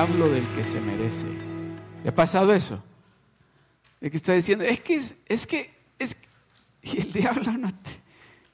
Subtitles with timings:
[0.00, 1.26] al diablo del que se merece.
[2.02, 2.82] ¿Le ha pasado eso?
[4.00, 6.16] De que está diciendo, es que, es, que, es
[6.80, 7.70] y el diablo no,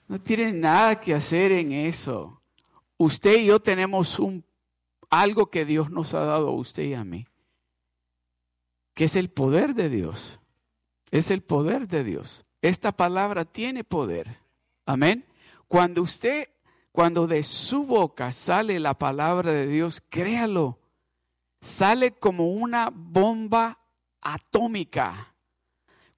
[0.08, 2.42] no tiene nada que hacer en eso.
[2.96, 4.44] Usted y yo tenemos un,
[5.08, 7.28] algo que Dios nos ha dado a usted y a mí,
[8.94, 10.40] que es el poder de Dios.
[11.12, 12.44] Es el poder de Dios.
[12.60, 14.40] Esta palabra tiene poder.
[14.84, 15.24] Amén.
[15.68, 16.48] Cuando usted,
[16.90, 20.80] cuando de su boca sale la palabra de Dios, créalo.
[21.60, 23.78] Sale como una bomba
[24.20, 25.34] atómica.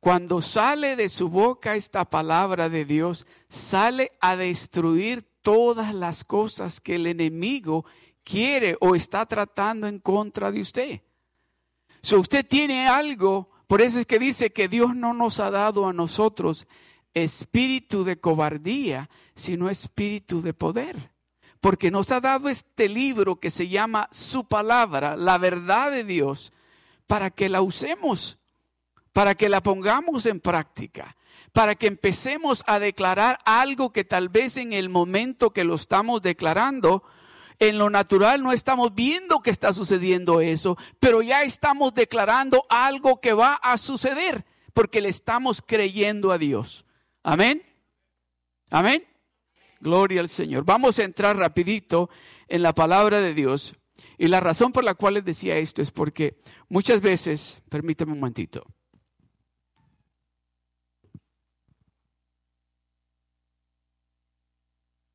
[0.00, 6.80] Cuando sale de su boca esta palabra de Dios, sale a destruir todas las cosas
[6.80, 7.84] que el enemigo
[8.22, 11.00] quiere o está tratando en contra de usted.
[12.02, 15.86] Si usted tiene algo, por eso es que dice que Dios no nos ha dado
[15.86, 16.66] a nosotros
[17.14, 21.10] espíritu de cobardía, sino espíritu de poder.
[21.60, 26.52] Porque nos ha dado este libro que se llama Su palabra, la verdad de Dios,
[27.06, 28.38] para que la usemos,
[29.12, 31.16] para que la pongamos en práctica,
[31.52, 36.22] para que empecemos a declarar algo que tal vez en el momento que lo estamos
[36.22, 37.02] declarando,
[37.58, 43.20] en lo natural no estamos viendo que está sucediendo eso, pero ya estamos declarando algo
[43.20, 46.84] que va a suceder, porque le estamos creyendo a Dios.
[47.24, 47.62] Amén.
[48.70, 49.07] Amén.
[49.80, 50.64] Gloria al Señor.
[50.64, 52.10] Vamos a entrar rapidito
[52.48, 53.74] en la palabra de Dios.
[54.16, 58.20] Y la razón por la cual les decía esto es porque muchas veces, permítame un
[58.20, 58.64] momentito.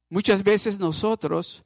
[0.09, 1.63] Muchas veces nosotros,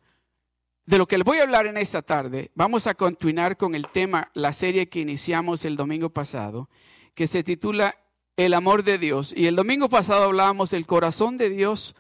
[0.86, 3.90] de lo que les voy a hablar en esta tarde, vamos a continuar con el
[3.90, 6.70] tema, la serie que iniciamos el domingo pasado,
[7.14, 7.98] que se titula
[8.38, 9.34] El amor de Dios.
[9.36, 11.94] Y el domingo pasado hablábamos del corazón de Dios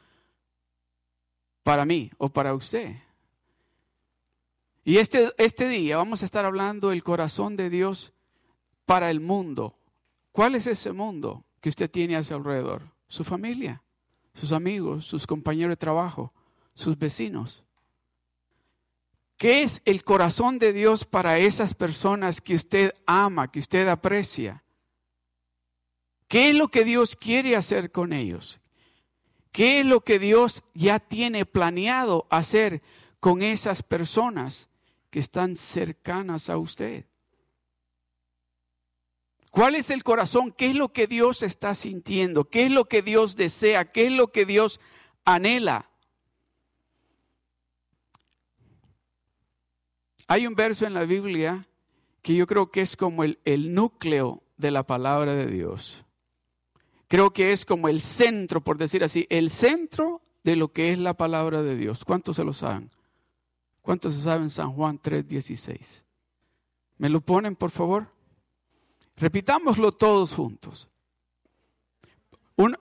[1.68, 2.96] para mí o para usted.
[4.86, 8.14] Y este, este día vamos a estar hablando del corazón de Dios
[8.86, 9.78] para el mundo.
[10.32, 12.84] ¿Cuál es ese mundo que usted tiene a su alrededor?
[13.10, 13.84] Su familia,
[14.34, 16.32] sus amigos, sus compañeros de trabajo,
[16.74, 17.66] sus vecinos.
[19.36, 24.64] ¿Qué es el corazón de Dios para esas personas que usted ama, que usted aprecia?
[26.30, 28.62] ¿Qué es lo que Dios quiere hacer con ellos?
[29.52, 32.82] ¿Qué es lo que Dios ya tiene planeado hacer
[33.20, 34.70] con esas personas
[35.10, 37.06] que están cercanas a usted?
[39.52, 40.52] ¿Cuál es el corazón?
[40.52, 42.46] ¿Qué es lo que Dios está sintiendo?
[42.46, 43.92] ¿Qué es lo que Dios desea?
[43.92, 44.80] ¿Qué es lo que Dios
[45.26, 45.90] anhela?
[50.28, 51.68] Hay un verso en la Biblia
[52.22, 56.06] que yo creo que es como el, el núcleo de la palabra de Dios.
[57.08, 61.00] Creo que es como el centro, por decir así, el centro de lo que es
[61.00, 62.04] la palabra de Dios.
[62.04, 62.92] ¿Cuántos se lo saben?
[63.82, 66.04] ¿Cuántos se saben San Juan 3:16?
[66.98, 68.12] ¿Me lo ponen, por favor?
[69.16, 70.90] Repitámoslo todos juntos.
[72.56, 72.78] Uno,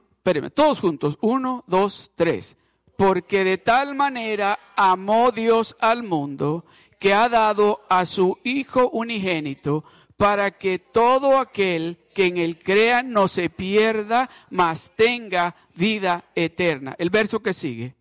[0.54, 1.18] todos juntos.
[1.20, 2.56] Uno, dos, tres.
[2.96, 6.64] Porque de tal manera amó Dios al mundo
[6.98, 9.84] que ha dado a su Hijo unigénito
[10.16, 16.94] para que todo aquel que en él crea no se pierda, mas tenga vida eterna.
[16.98, 17.94] El verso que sigue.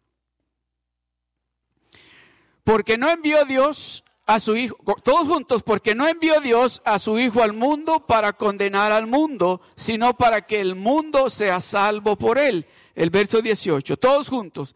[2.64, 7.20] Porque no envió Dios a su Hijo, todos juntos, porque no envió Dios a su
[7.20, 12.38] Hijo al mundo para condenar al mundo, sino para que el mundo sea salvo por
[12.38, 12.66] él.
[12.96, 14.76] El verso 18, todos juntos.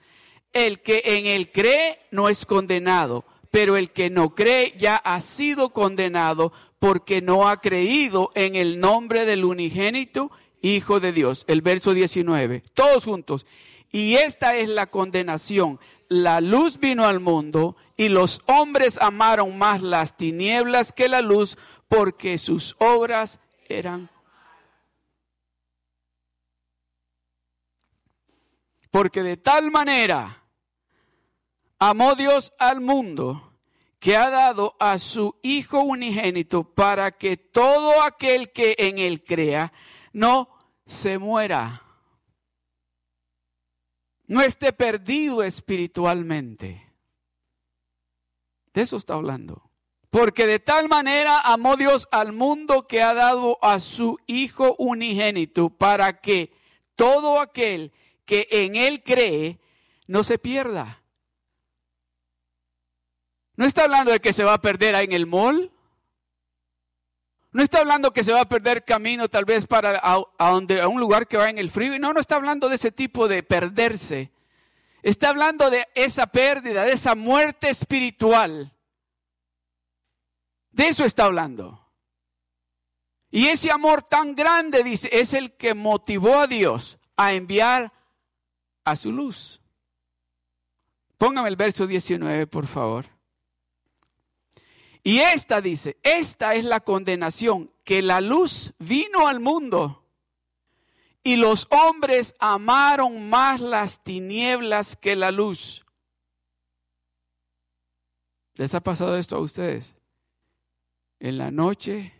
[0.52, 5.22] El que en él cree no es condenado pero el que no cree ya ha
[5.22, 10.32] sido condenado porque no ha creído en el nombre del unigénito
[10.62, 11.46] Hijo de Dios.
[11.48, 13.46] El verso 19, todos juntos.
[13.92, 15.80] Y esta es la condenación.
[16.10, 21.58] La luz vino al mundo y los hombres amaron más las tinieblas que la luz
[21.88, 24.10] porque sus obras eran
[28.92, 30.44] Porque de tal manera
[31.78, 33.49] amó Dios al mundo
[34.00, 39.74] que ha dado a su Hijo unigénito para que todo aquel que en él crea
[40.14, 40.50] no
[40.86, 41.84] se muera,
[44.26, 46.88] no esté perdido espiritualmente.
[48.74, 49.70] De eso está hablando.
[50.10, 55.70] Porque de tal manera amó Dios al mundo que ha dado a su Hijo unigénito
[55.70, 56.52] para que
[56.96, 57.92] todo aquel
[58.26, 59.60] que en él cree
[60.08, 60.99] no se pierda,
[63.60, 65.70] no está hablando de que se va a perder ahí en el mall.
[67.52, 70.88] No está hablando que se va a perder camino tal vez para a, donde, a
[70.88, 72.00] un lugar que va en el frío.
[72.00, 74.32] No, no está hablando de ese tipo de perderse.
[75.04, 78.72] Está hablando de esa pérdida, de esa muerte espiritual.
[80.72, 81.86] De eso está hablando.
[83.30, 87.92] Y ese amor tan grande, dice, es el que motivó a Dios a enviar
[88.86, 89.60] a su luz.
[91.18, 93.19] Póngame el verso 19, por favor.
[95.10, 100.06] Y esta dice, esta es la condenación, que la luz vino al mundo
[101.24, 105.84] y los hombres amaron más las tinieblas que la luz.
[108.54, 109.96] ¿Les ha pasado esto a ustedes?
[111.20, 112.14] En la noche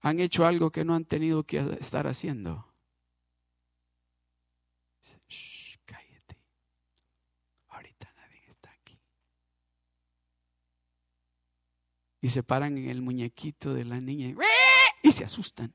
[0.00, 2.66] han hecho algo que no han tenido que estar haciendo.
[5.28, 6.38] Shh, cállate.
[7.68, 8.98] Ahorita nadie está aquí.
[12.20, 14.34] Y se paran en el muñequito de la niña
[15.02, 15.72] y se asustan.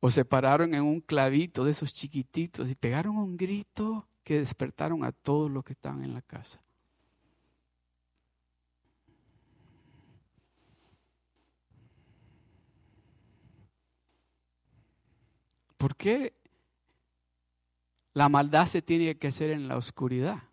[0.00, 5.04] O se pararon en un clavito de esos chiquititos y pegaron un grito que despertaron
[5.04, 6.62] a todos los que estaban en la casa.
[15.76, 16.34] ¿Por qué
[18.12, 20.49] la maldad se tiene que hacer en la oscuridad?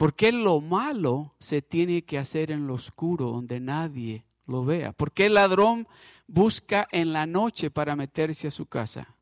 [0.00, 4.92] ¿Por qué lo malo se tiene que hacer en lo oscuro donde nadie lo vea?
[4.92, 5.86] ¿Por qué el ladrón
[6.26, 9.14] busca en la noche para meterse a su casa?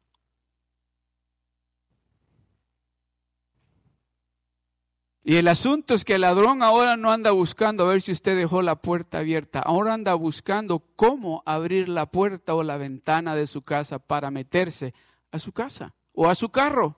[5.24, 8.36] Y el asunto es que el ladrón ahora no anda buscando a ver si usted
[8.36, 13.48] dejó la puerta abierta, ahora anda buscando cómo abrir la puerta o la ventana de
[13.48, 14.94] su casa para meterse
[15.32, 16.97] a su casa o a su carro.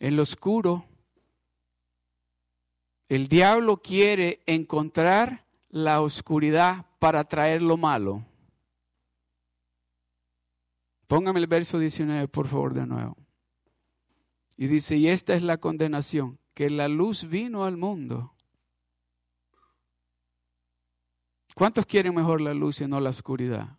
[0.00, 0.84] En lo oscuro,
[3.08, 8.24] el diablo quiere encontrar la oscuridad para traer lo malo.
[11.06, 13.16] Póngame el verso 19, por favor, de nuevo.
[14.56, 18.34] Y dice, y esta es la condenación, que la luz vino al mundo.
[21.54, 23.78] ¿Cuántos quieren mejor la luz y no la oscuridad?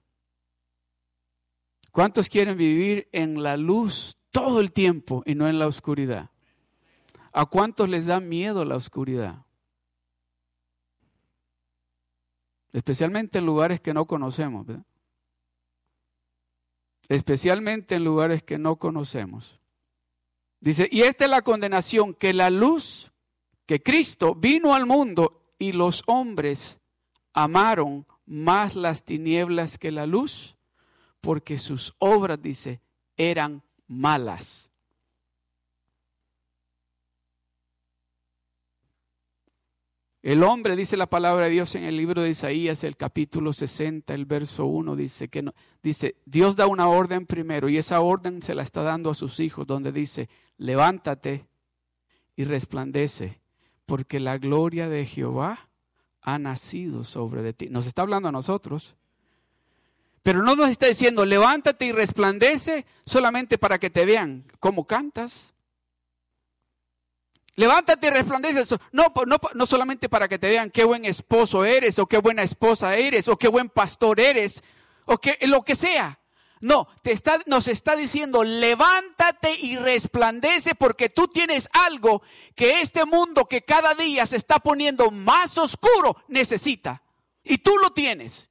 [1.91, 6.29] ¿Cuántos quieren vivir en la luz todo el tiempo y no en la oscuridad?
[7.31, 9.45] ¿A cuántos les da miedo la oscuridad?
[12.71, 14.65] Especialmente en lugares que no conocemos.
[17.09, 19.59] especialmente en lugares que no conocemos.
[20.59, 23.11] Dice, y esta es la condenación, que la luz,
[23.65, 26.79] que Cristo vino al mundo y los hombres
[27.33, 30.55] amaron más las tinieblas que la luz,
[31.19, 32.79] porque sus obras, dice,
[33.17, 34.69] eran malas.
[40.21, 44.13] El hombre, dice la palabra de Dios en el libro de Isaías, el capítulo 60,
[44.13, 48.41] el verso 1, dice que no, dice, Dios da una orden primero y esa orden
[48.41, 51.47] se la está dando a sus hijos, donde dice, levántate
[52.35, 53.39] y resplandece,
[53.85, 55.69] porque la gloria de Jehová
[56.21, 57.69] ha nacido sobre de ti.
[57.69, 58.97] Nos está hablando a nosotros.
[60.23, 65.53] Pero no nos está diciendo, levántate y resplandece solamente para que te vean cómo cantas,
[67.59, 68.63] Levántate y resplandece.
[68.93, 72.41] No, no, no solamente para que te vean qué buen esposo eres, o qué buena
[72.41, 74.63] esposa eres, o qué buen pastor eres,
[75.03, 76.21] o que, lo que sea.
[76.61, 82.21] No, te está, nos está diciendo, levántate y resplandece porque tú tienes algo
[82.55, 87.03] que este mundo que cada día se está poniendo más oscuro necesita.
[87.43, 88.48] Y tú lo tienes.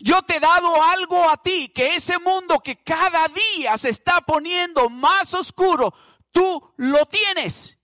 [0.00, 4.20] Yo te he dado algo a ti que ese mundo que cada día se está
[4.22, 5.94] poniendo más oscuro
[6.32, 7.78] tú lo tienes.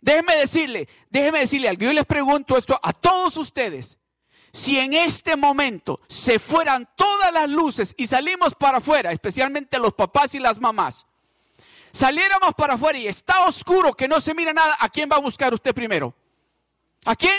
[0.00, 1.84] Déjeme decirle, déjeme decirle algo.
[1.84, 3.98] Yo les pregunto esto a todos ustedes.
[4.52, 9.94] Si en este momento se fueran todas las luces y salimos para afuera, especialmente los
[9.94, 11.06] papás y las mamás,
[11.92, 15.20] saliéramos para afuera y está oscuro que no se mira nada, ¿a quién va a
[15.20, 16.14] buscar usted primero?
[17.04, 17.38] ¿A quién?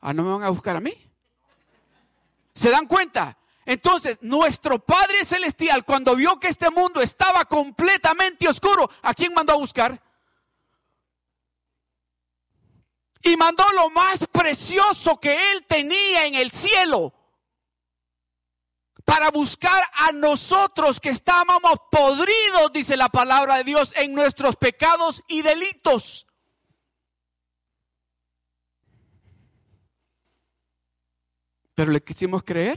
[0.00, 0.92] ¿Ah, no me van a buscar a mí?
[2.54, 3.36] ¿Se dan cuenta?
[3.64, 9.52] Entonces, nuestro Padre Celestial, cuando vio que este mundo estaba completamente oscuro, ¿a quién mandó
[9.52, 10.00] a buscar?
[13.22, 17.12] Y mandó lo más precioso que él tenía en el cielo
[19.08, 25.22] para buscar a nosotros que estábamos podridos, dice la palabra de Dios, en nuestros pecados
[25.28, 26.27] y delitos.
[31.78, 32.76] Pero le quisimos creer.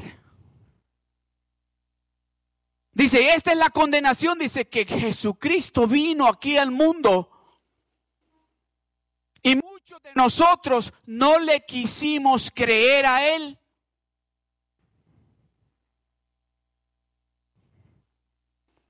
[2.91, 7.57] Dice, esta es la condenación, dice que Jesucristo vino aquí al mundo.
[9.41, 13.57] Y muchos de nosotros no le quisimos creer a Él.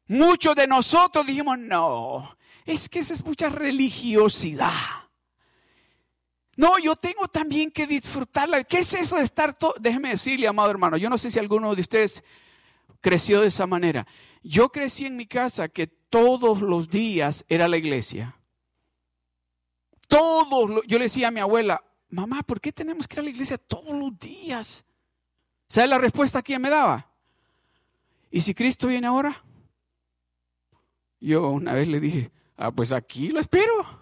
[0.07, 5.00] Muchos de nosotros dijimos, no, es que esa es mucha religiosidad.
[6.57, 8.63] No, yo tengo también que disfrutarla.
[8.63, 9.73] ¿Qué es eso de estar todo?
[9.79, 12.23] Déjeme decirle, amado hermano, yo no sé si alguno de ustedes
[12.99, 14.05] creció de esa manera.
[14.43, 18.35] Yo crecí en mi casa que todos los días era la iglesia.
[20.07, 23.29] Todos, yo le decía a mi abuela, mamá, ¿por qué tenemos que ir a la
[23.29, 24.85] iglesia todos los días?
[25.69, 27.09] ¿Sabe la respuesta que ella me daba?
[28.29, 29.43] ¿Y si Cristo viene ahora?
[31.21, 34.00] Yo una vez le dije, ah, pues aquí lo espero.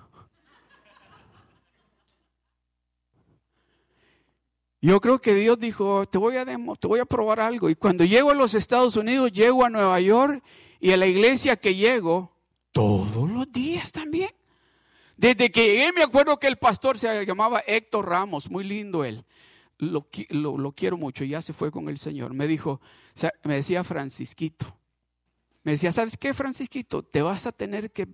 [4.82, 7.70] Yo creo que Dios dijo, te voy a demo, te voy a probar algo.
[7.70, 10.42] Y cuando llego a los Estados Unidos, llego a Nueva York
[10.80, 12.32] y a la iglesia que llego
[12.72, 14.30] todos los días también.
[15.18, 19.26] Desde que llegué me acuerdo que el pastor se llamaba Héctor Ramos, muy lindo él.
[19.78, 22.34] Lo, lo, quiero mucho, ya se fue con el Señor.
[22.34, 22.80] Me dijo,
[23.44, 24.78] me decía Francisquito.
[25.64, 27.04] Me decía, ¿sabes qué, Francisquito?
[27.04, 28.08] Te vas a tener que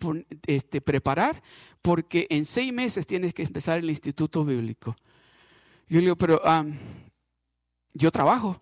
[0.47, 1.43] este, preparar
[1.83, 4.95] porque en seis meses tienes que empezar el instituto bíblico.
[5.87, 6.41] Yo le digo, pero
[7.93, 8.61] yo trabajo.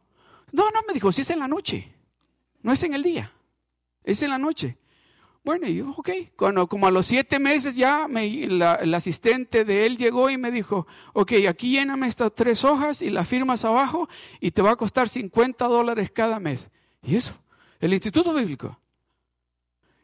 [0.51, 1.91] No, no, me dijo, si es en la noche,
[2.61, 3.31] no es en el día,
[4.03, 4.77] es en la noche.
[5.43, 9.97] Bueno, y yo, ok, cuando, como a los siete meses ya el asistente de él
[9.97, 14.07] llegó y me dijo, ok, aquí lléname estas tres hojas y las firmas abajo
[14.39, 16.69] y te va a costar 50 dólares cada mes.
[17.01, 17.33] ¿Y eso?
[17.79, 18.79] El Instituto Bíblico.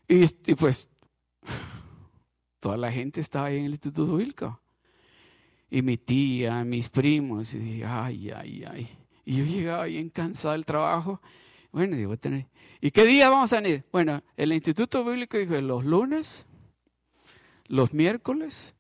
[0.10, 0.90] Y, y pues,
[2.60, 4.60] toda la gente estaba ahí en el Instituto Bíblico
[5.70, 8.90] y mi tía, mis primos, y dije, ay, ay, ay.
[9.26, 11.22] Y yo llegaba bien cansado del trabajo.
[11.72, 12.48] Bueno, digo, tener.
[12.82, 13.84] ¿Y qué día vamos a ir?
[13.92, 16.46] Bueno, el Instituto Bíblico dijo los lunes,
[17.68, 18.76] los miércoles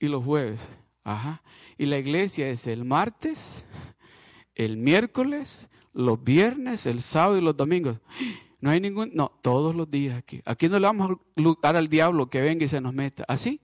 [0.00, 0.68] y los jueves.
[1.04, 1.42] Ajá.
[1.78, 3.64] Y la iglesia es el martes,
[4.54, 7.98] el miércoles, los viernes, el sábado y los domingos.
[8.60, 10.40] No hay ningún, no, todos los días aquí.
[10.44, 13.24] Aquí no le vamos a dar al diablo que venga y se nos meta.
[13.28, 13.60] Así.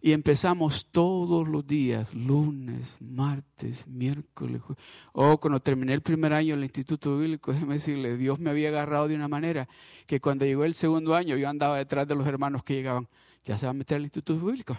[0.00, 4.62] Y empezamos todos los días, lunes, martes, miércoles.
[5.12, 8.68] Oh, cuando terminé el primer año en el Instituto Bíblico, déjeme decirle, Dios me había
[8.68, 9.68] agarrado de una manera
[10.06, 13.08] que cuando llegó el segundo año yo andaba detrás de los hermanos que llegaban.
[13.44, 14.76] Ya se va a meter al Instituto Bíblico.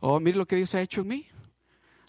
[0.00, 1.26] Oh, mire lo que Dios ha hecho en mí.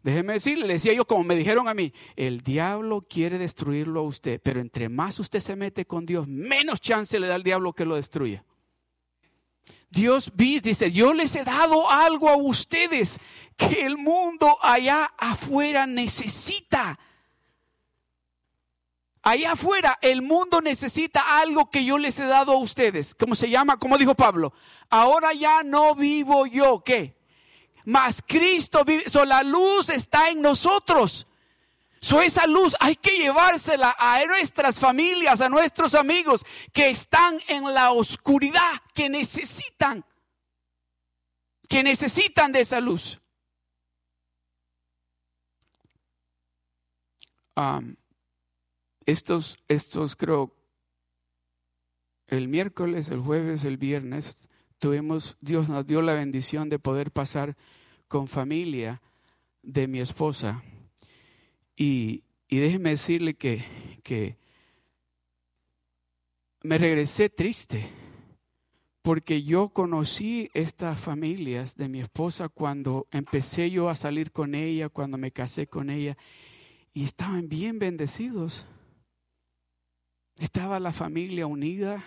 [0.02, 4.04] Déjeme decirle, le decía yo, como me dijeron a mí, el diablo quiere destruirlo a
[4.04, 7.74] usted, pero entre más usted se mete con Dios, menos chance le da al diablo
[7.74, 8.46] que lo destruya.
[9.90, 13.20] Dios dice, yo les he dado algo a ustedes
[13.58, 17.00] que el mundo allá afuera necesita.
[19.22, 23.16] Allá afuera el mundo necesita algo que yo les he dado a ustedes.
[23.16, 23.78] ¿Cómo se llama?
[23.78, 24.54] Como dijo Pablo,
[24.90, 27.18] ahora ya no vivo yo, ¿qué?
[27.84, 31.28] Mas Cristo vive, la luz está en nosotros.
[32.02, 37.74] So esa luz hay que llevársela a nuestras familias, a nuestros amigos que están en
[37.74, 40.06] la oscuridad, que necesitan,
[41.68, 43.20] que necesitan de esa luz.
[49.06, 50.56] estos, estos creo,
[52.28, 54.38] el miércoles, el jueves, el viernes,
[54.78, 57.58] tuvimos, Dios nos dio la bendición de poder pasar
[58.08, 59.02] con familia
[59.62, 60.64] de mi esposa
[61.80, 63.64] y, déjeme decirle que,
[64.04, 64.38] que
[66.62, 67.90] me regresé triste
[69.02, 74.90] porque yo conocí estas familias de mi esposa cuando empecé yo a salir con ella,
[74.90, 76.18] cuando me casé con ella,
[76.94, 78.68] y estaban bien bendecidos.
[80.38, 82.04] Estaba la familia unida.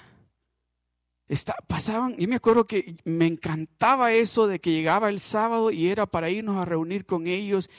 [1.29, 5.89] Está, pasaban, y me acuerdo que me encantaba eso de que llegaba el sábado y
[5.89, 7.71] era para irnos a reunir con ellos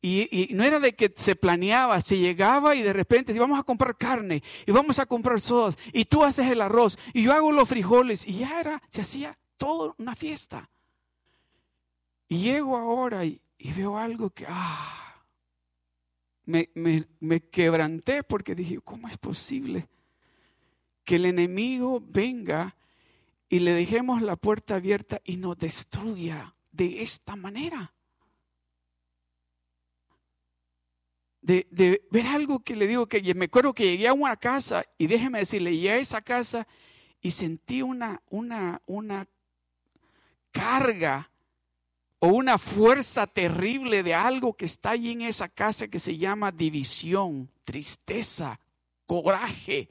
[0.00, 3.64] y, no era de que se planeaba, se llegaba y de repente si vamos a
[3.64, 7.50] comprar carne y vamos a comprar sodas y tú haces el arroz y yo hago
[7.50, 10.70] los frijoles y ya era, se hacía toda una fiesta.
[12.28, 15.24] Y llego ahora y, veo algo que, ah,
[16.44, 19.88] me, me quebranté porque dije, ¿cómo es posible
[21.04, 22.76] que el enemigo venga
[23.48, 27.94] y le dejemos la puerta abierta y nos destruya de esta manera?
[31.48, 35.06] De, ver algo que le digo que me acuerdo que llegué a una casa y
[35.06, 36.66] déjeme decirle, llegué a esa casa
[37.22, 39.26] y sentí una, una, una
[40.52, 41.30] carga
[42.18, 46.52] o una fuerza terrible de algo que está allí en esa casa que se llama
[46.52, 48.60] división, tristeza,
[49.06, 49.88] coraje.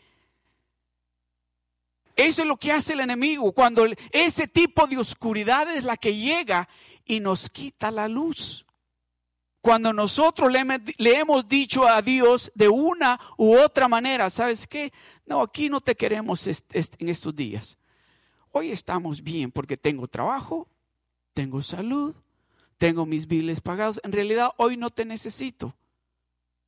[2.15, 6.15] Eso es lo que hace el enemigo cuando ese tipo de oscuridad es la que
[6.15, 6.69] llega
[7.03, 8.66] y nos quita la luz.
[9.67, 14.93] Cuando nosotros le, hemos dicho a Dios de una u otra manera, ¿sabes qué?
[15.25, 17.77] No, aquí no te queremos en estos días.
[18.53, 20.69] Hoy estamos bien porque tengo trabajo,
[21.33, 22.15] tengo salud,
[22.77, 24.00] tengo mis biles pagados.
[24.05, 25.75] En realidad hoy no te necesito.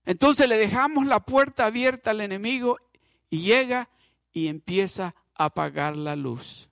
[0.03, 2.79] Entonces le dejamos la puerta abierta al enemigo
[3.29, 3.89] y llega
[4.33, 6.68] y empieza a apagar la luz.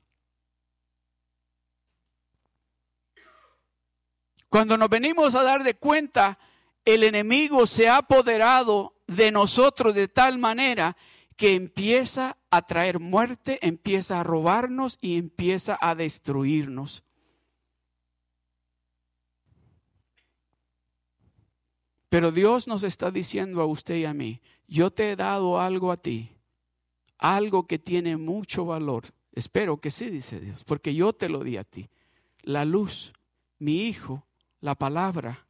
[4.49, 6.39] Cuando nos venimos a dar de cuenta,
[6.85, 10.95] el enemigo se ha apoderado de nosotros de tal manera
[11.35, 17.03] que empieza a traer muerte, empieza a robarnos y empieza a destruirnos.
[22.09, 25.91] Pero Dios nos está diciendo a usted y a mí, yo te he dado algo
[25.91, 26.31] a ti,
[27.17, 29.13] algo que tiene mucho valor.
[29.33, 31.89] Espero que sí, dice Dios, porque yo te lo di a ti.
[32.41, 33.13] La luz,
[33.59, 34.26] mi hijo,
[34.59, 35.47] la palabra,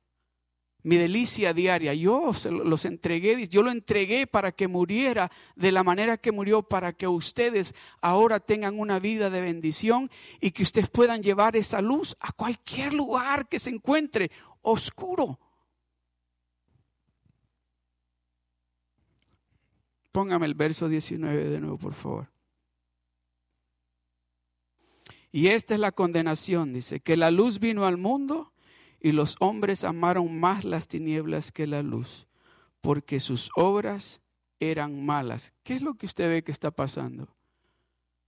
[0.83, 1.93] mi delicia diaria.
[1.93, 6.93] Yo los entregué, yo lo entregué para que muriera de la manera que murió, para
[6.93, 10.09] que ustedes ahora tengan una vida de bendición
[10.39, 15.39] y que ustedes puedan llevar esa luz a cualquier lugar que se encuentre oscuro.
[20.11, 22.31] Póngame el verso 19 de nuevo, por favor.
[25.31, 28.53] Y esta es la condenación, dice, que la luz vino al mundo
[28.99, 32.27] y los hombres amaron más las tinieblas que la luz,
[32.81, 34.21] porque sus obras
[34.59, 35.53] eran malas.
[35.63, 37.27] ¿Qué es lo que usted ve que está pasando?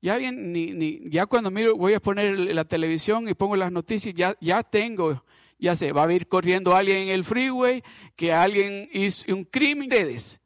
[0.01, 4.13] Ya, bien, ni, ya cuando miro, voy a poner la televisión y pongo las noticias,
[4.15, 5.23] ya, ya tengo,
[5.57, 7.83] ya sé, va a ir corriendo alguien en el freeway,
[8.15, 9.87] que alguien hizo un crimen.
[9.87, 10.39] Ustedes,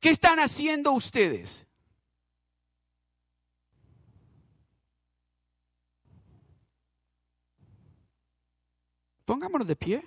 [0.00, 1.66] ¿Qué están haciendo ustedes?
[9.24, 10.04] Pongámonos de pie.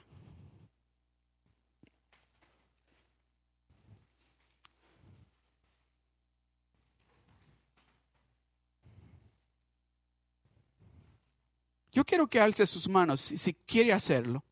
[11.92, 14.44] Yo quiero que alce sus manos si quiere hacerlo.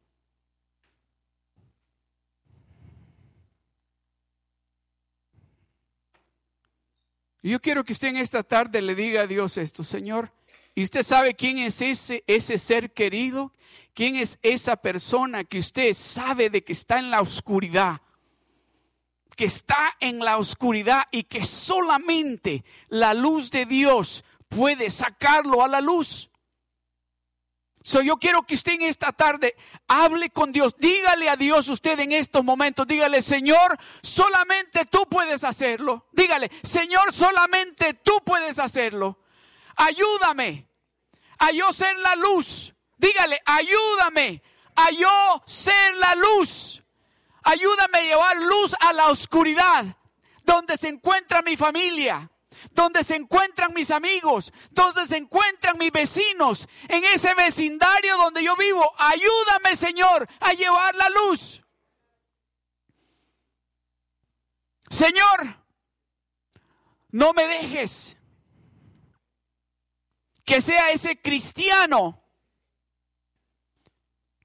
[7.50, 10.32] yo quiero que usted en esta tarde le diga a Dios esto, Señor.
[10.76, 13.54] Y usted sabe quién es ese, ese ser querido,
[13.94, 18.02] quién es esa persona que usted sabe de que está en la oscuridad,
[19.38, 25.70] que está en la oscuridad y que solamente la luz de Dios puede sacarlo a
[25.70, 26.30] la luz.
[27.82, 29.56] So, yo quiero que usted en esta tarde
[29.88, 30.76] hable con Dios.
[30.78, 32.88] Dígale a Dios usted en estos momentos.
[32.88, 36.08] Dígale, Señor, solamente tú puedes hacerlo.
[36.12, 39.20] Dígale, Señor, solamente tú puedes hacerlo.
[39.76, 40.68] Ayúdame
[41.40, 42.74] a yo ser la luz.
[42.98, 44.42] Dígale, ayúdame
[44.76, 46.84] a yo ser la luz.
[47.44, 49.86] Ayúdame a llevar luz a la oscuridad
[50.44, 52.30] donde se encuentra mi familia
[52.72, 58.56] donde se encuentran mis amigos, donde se encuentran mis vecinos, en ese vecindario donde yo
[58.56, 58.84] vivo.
[58.98, 61.62] Ayúdame, Señor, a llevar la luz.
[64.90, 65.58] Señor,
[67.10, 68.18] no me dejes
[70.46, 72.22] que sea ese cristiano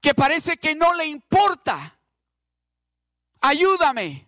[0.01, 1.99] que parece que no le importa.
[3.39, 4.27] Ayúdame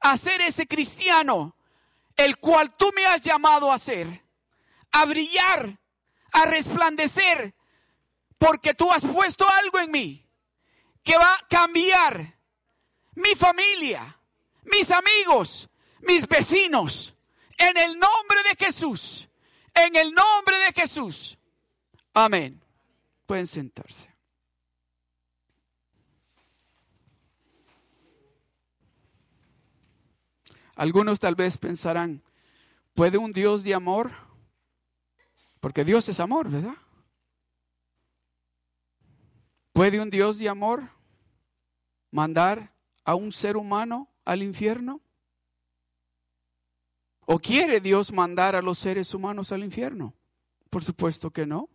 [0.00, 1.56] a ser ese cristiano
[2.16, 4.24] el cual tú me has llamado a ser,
[4.92, 5.78] a brillar,
[6.32, 7.54] a resplandecer,
[8.38, 10.26] porque tú has puesto algo en mí
[11.02, 12.38] que va a cambiar
[13.14, 14.18] mi familia,
[14.64, 15.68] mis amigos,
[16.00, 17.14] mis vecinos,
[17.56, 19.28] en el nombre de Jesús,
[19.74, 21.38] en el nombre de Jesús.
[22.12, 22.60] Amén.
[23.26, 24.10] Pueden sentarse.
[30.74, 32.22] Algunos tal vez pensarán,
[32.94, 34.12] ¿puede un Dios de amor?
[35.60, 36.74] Porque Dios es amor, ¿verdad?
[39.72, 40.88] ¿Puede un Dios de amor
[42.10, 42.72] mandar
[43.04, 45.00] a un ser humano al infierno?
[47.26, 50.14] ¿O quiere Dios mandar a los seres humanos al infierno?
[50.70, 51.68] Por supuesto que no.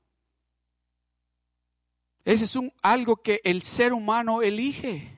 [2.24, 5.16] Ese es un, algo que el ser humano elige.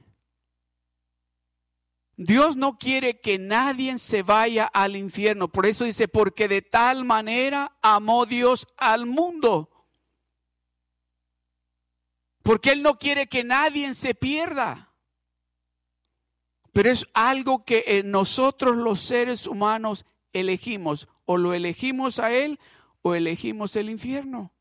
[2.17, 5.47] Dios no quiere que nadie se vaya al infierno.
[5.49, 9.69] Por eso dice, porque de tal manera amó Dios al mundo.
[12.41, 14.95] Porque Él no quiere que nadie se pierda.
[16.73, 21.07] Pero es algo que nosotros los seres humanos elegimos.
[21.25, 22.59] O lo elegimos a Él
[23.07, 24.53] o elegimos el infierno?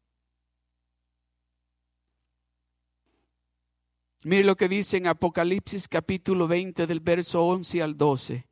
[4.25, 8.47] Mire lo que dice en Apocalipsis capítulo 20 del verso 11 al 12.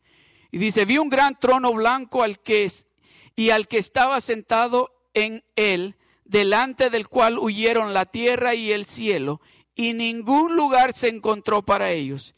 [0.52, 2.70] Y dice, vi un gran trono blanco al que
[3.35, 8.85] y al que estaba sentado en él, delante del cual huyeron la tierra y el
[8.85, 9.40] cielo,
[9.74, 12.35] y ningún lugar se encontró para ellos.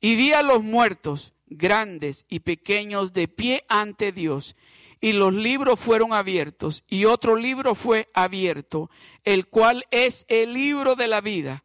[0.00, 4.56] Y vi a los muertos, grandes y pequeños, de pie ante Dios,
[5.00, 8.90] y los libros fueron abiertos, y otro libro fue abierto,
[9.24, 11.64] el cual es el libro de la vida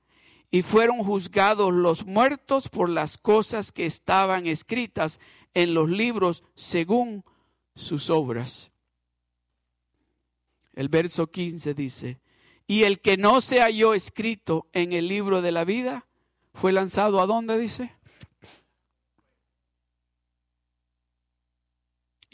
[0.56, 5.20] y fueron juzgados los muertos por las cosas que estaban escritas
[5.54, 7.26] en los libros según
[7.76, 8.72] sus obras.
[10.74, 12.20] El verso 15 dice,
[12.68, 16.08] y el que no se halló escrito en el libro de la vida,
[16.54, 17.94] fue lanzado a dónde dice?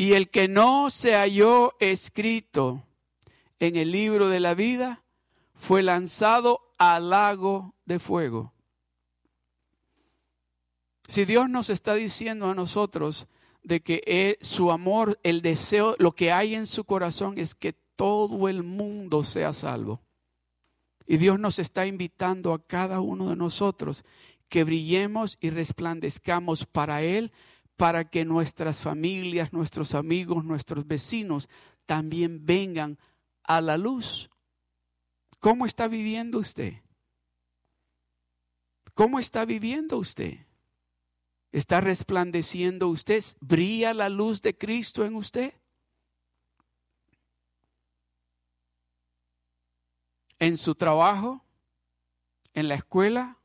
[0.01, 2.81] Y el que no se halló escrito
[3.59, 5.03] en el libro de la vida,
[5.53, 8.51] fue lanzado al lago de fuego.
[11.07, 13.27] Si Dios nos está diciendo a nosotros
[13.61, 18.49] de que su amor, el deseo, lo que hay en su corazón es que todo
[18.49, 20.01] el mundo sea salvo.
[21.05, 24.03] Y Dios nos está invitando a cada uno de nosotros
[24.49, 27.31] que brillemos y resplandezcamos para Él,
[27.81, 31.49] para que nuestras familias, nuestros amigos, nuestros vecinos
[31.87, 32.99] también vengan
[33.41, 34.29] a la luz.
[35.39, 36.75] ¿Cómo está viviendo usted?
[38.93, 40.45] ¿Cómo está viviendo usted?
[41.51, 43.23] ¿Está resplandeciendo usted?
[43.39, 45.51] ¿Brilla la luz de Cristo en usted?
[50.37, 51.43] ¿En su trabajo?
[52.53, 53.39] ¿En la escuela?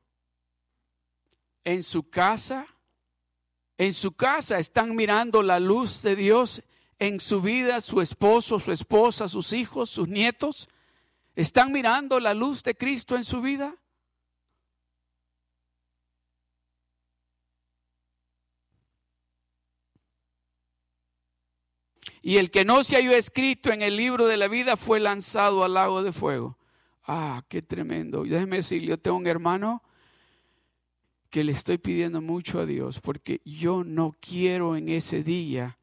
[1.65, 2.67] ¿En su casa?
[3.79, 6.63] En su casa están mirando la luz de Dios
[6.99, 10.69] en su vida, su esposo, su esposa, sus hijos, sus nietos.
[11.35, 13.77] ¿Están mirando la luz de Cristo en su vida?
[22.23, 25.63] Y el que no se halló escrito en el libro de la vida fue lanzado
[25.63, 26.59] al lago de fuego.
[27.05, 28.25] Ah, qué tremendo.
[28.25, 29.83] Déjeme decirle, yo tengo un hermano
[31.37, 35.77] que le estoy pidiendo mucho a Dios porque yo no quiero en ese día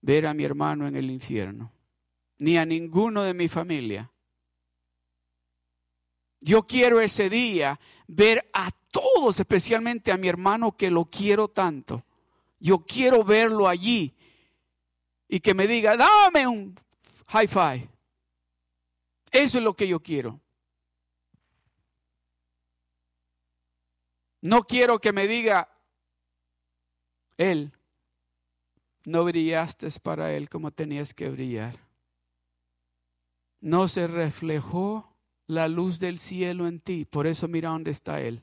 [0.00, 1.72] ver a mi hermano en el infierno,
[2.38, 4.12] ni a ninguno de mi familia.
[6.38, 12.04] Yo quiero ese día ver a todos, especialmente a mi hermano que lo quiero tanto.
[12.60, 14.14] Yo quiero verlo allí
[15.26, 16.76] y que me diga, dame un
[17.26, 17.88] high five.
[19.32, 20.38] Eso es lo que yo quiero.
[24.40, 25.68] No quiero que me diga,
[27.36, 27.72] él,
[29.04, 31.78] no brillaste para él como tenías que brillar.
[33.60, 35.10] No se reflejó
[35.50, 37.04] la luz del cielo en ti.
[37.04, 38.42] Por eso mira dónde está Él.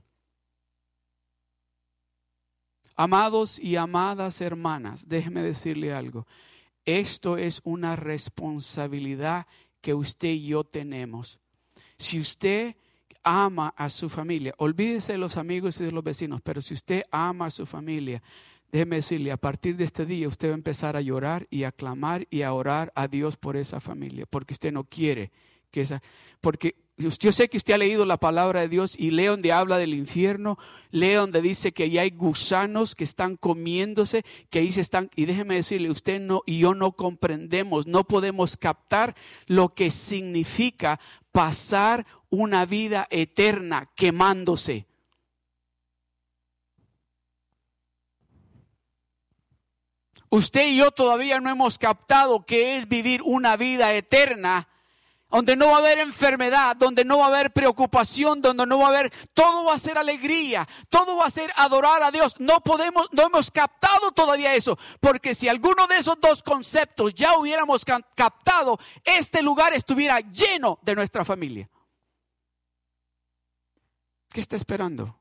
[2.96, 6.28] Amados y amadas hermanas, déjeme decirle algo.
[6.84, 9.48] Esto es una responsabilidad
[9.82, 11.40] que usted y yo tenemos.
[11.98, 12.76] Si usted
[13.24, 17.04] ama a su familia, olvídese de los amigos y de los vecinos, pero si usted
[17.12, 18.22] ama a su familia,
[18.72, 21.72] déjeme decirle, a partir de este día usted va a empezar a llorar y a
[21.72, 25.32] clamar y a orar a Dios por esa familia, porque usted no quiere
[25.72, 26.02] que esa,
[26.42, 29.78] porque yo sé que usted ha leído la palabra de Dios y lee donde habla
[29.78, 30.58] del infierno,
[30.90, 35.26] lee donde dice que ahí hay gusanos que están comiéndose, que ahí se están, y
[35.26, 41.00] déjeme decirle, usted no y yo no comprendemos, no podemos captar lo que significa
[41.32, 44.86] pasar una vida eterna quemándose.
[50.30, 54.68] Usted y yo todavía no hemos captado qué es vivir una vida eterna
[55.30, 58.86] donde no va a haber enfermedad, donde no va a haber preocupación, donde no va
[58.86, 62.40] a haber, todo va a ser alegría, todo va a ser adorar a Dios.
[62.40, 67.38] No podemos, no hemos captado todavía eso, porque si alguno de esos dos conceptos ya
[67.38, 71.70] hubiéramos captado, este lugar estuviera lleno de nuestra familia.
[74.38, 75.20] ¿Qué está esperando?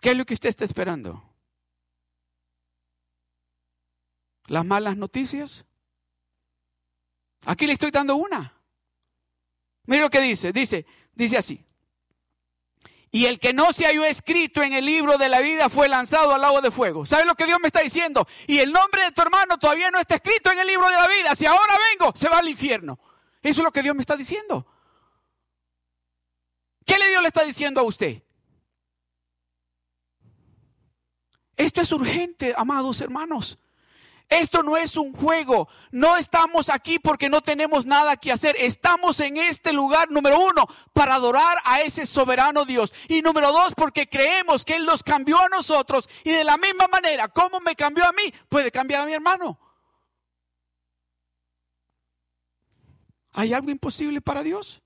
[0.00, 1.22] ¿Qué es lo que usted está esperando?
[4.46, 5.66] ¿Las malas noticias?
[7.44, 8.62] Aquí le estoy dando una.
[9.84, 10.54] Mire lo que dice.
[10.54, 11.62] Dice, dice así.
[13.10, 16.32] Y el que no se halló escrito en el libro de la vida fue lanzado
[16.32, 17.04] al lago de fuego.
[17.04, 18.26] ¿Sabes lo que Dios me está diciendo?
[18.46, 21.08] Y el nombre de tu hermano todavía no está escrito en el libro de la
[21.08, 21.34] vida.
[21.34, 22.98] Si ahora vengo, se va al infierno.
[23.42, 24.66] Eso es lo que Dios me está diciendo.
[27.26, 28.22] ¿Qué le Dios le está diciendo a usted?
[31.56, 33.58] Esto es urgente, amados hermanos.
[34.28, 35.68] Esto no es un juego.
[35.90, 38.56] No estamos aquí porque no tenemos nada que hacer.
[38.58, 42.92] Estamos en este lugar, número uno, para adorar a ese soberano Dios.
[43.08, 46.08] Y número dos, porque creemos que Él nos cambió a nosotros.
[46.24, 49.58] Y de la misma manera, como me cambió a mí, puede cambiar a mi hermano.
[53.32, 54.82] ¿Hay algo imposible para Dios?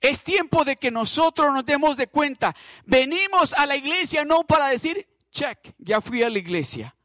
[0.00, 2.54] Es tiempo de que nosotros nos demos de cuenta.
[2.86, 6.96] Venimos a la iglesia no para decir, check, ya fui a la iglesia.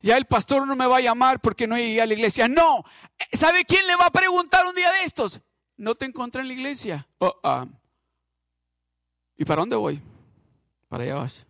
[0.00, 2.48] Ya el pastor no me va a llamar porque no llegué a la iglesia.
[2.48, 2.84] No,
[3.32, 5.40] ¿sabe quién le va a preguntar un día de estos?
[5.76, 7.06] No te encontré en la iglesia.
[7.18, 7.66] Oh, ah.
[9.36, 10.02] ¿Y para dónde voy?
[10.88, 11.46] Para allá vas.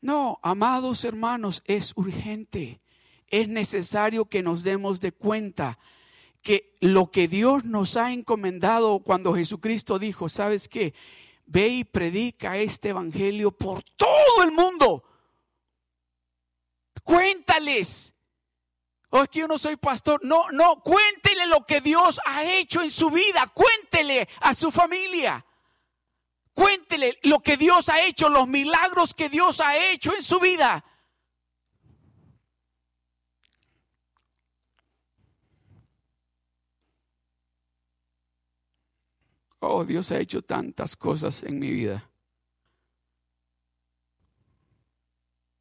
[0.00, 2.80] No, amados hermanos, es urgente
[3.28, 5.78] es necesario que nos demos de cuenta
[6.42, 10.94] que lo que Dios nos ha encomendado cuando Jesucristo dijo, ¿sabes qué?
[11.44, 15.02] Ve y predica este evangelio por todo el mundo.
[17.02, 18.14] Cuéntales.
[19.10, 20.20] O oh, es que yo no soy pastor.
[20.24, 23.46] No, no, cuéntele lo que Dios ha hecho en su vida.
[23.54, 25.44] Cuéntele a su familia.
[26.52, 30.84] Cuéntele lo que Dios ha hecho, los milagros que Dios ha hecho en su vida.
[39.60, 42.08] Oh, Dios ha hecho tantas cosas en mi vida.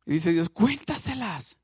[0.05, 1.57] Y dice Dios, cuéntaselas.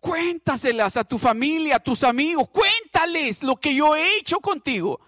[0.00, 2.48] Cuéntaselas a tu familia, a tus amigos.
[2.48, 5.00] Cuéntales lo que yo he hecho contigo.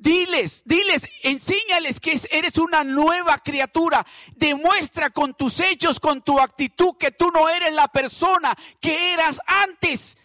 [0.00, 4.06] Diles, diles, enséñales que eres una nueva criatura.
[4.36, 9.40] Demuestra con tus hechos, con tu actitud, que tú no eres la persona que eras
[9.44, 10.17] antes.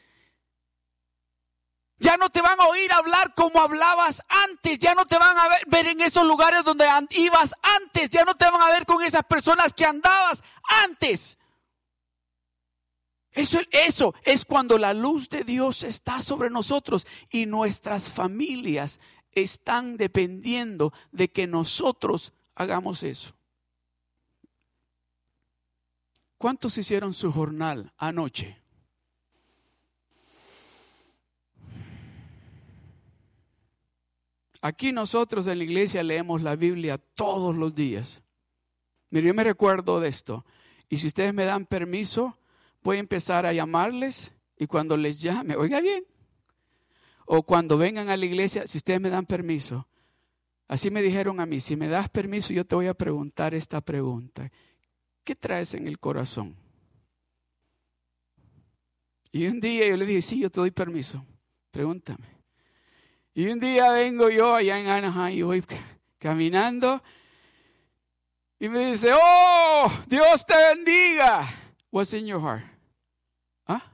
[2.03, 4.77] Ya no te van a oír hablar como hablabas antes.
[4.77, 8.09] Ya no te van a ver, en esos lugares donde ibas antes.
[8.09, 10.43] Ya no te van a ver con esas personas que andabas
[10.83, 11.37] antes.
[13.31, 18.99] Eso, eso es cuando la luz de Dios está sobre nosotros y nuestras familias
[19.31, 23.33] están dependiendo de que nosotros hagamos eso.
[26.37, 28.62] ¿Cuántos hicieron su jornal anoche?
[34.63, 38.21] Aquí nosotros en la iglesia leemos la Biblia todos los días.
[39.09, 40.45] Mire, yo me recuerdo de esto.
[40.87, 42.39] Y si ustedes me dan permiso,
[42.81, 46.05] voy a empezar a llamarles y cuando les llame, oiga bien.
[47.25, 49.85] O cuando vengan a la iglesia, si ustedes me dan permiso.
[50.69, 53.81] Así me dijeron a mí, si me das permiso, yo te voy a preguntar esta
[53.81, 54.49] pregunta.
[55.25, 56.55] ¿Qué traes en el corazón?
[59.29, 61.21] Y un día yo le dije, sí, yo te doy permiso.
[61.69, 62.32] Pregúntame.
[63.33, 65.63] Y un día vengo yo allá en Anaheim y voy
[66.19, 67.01] caminando
[68.59, 71.43] y me dice, oh, Dios te bendiga.
[71.91, 72.63] What's in your heart?
[73.67, 73.91] ¿Ah?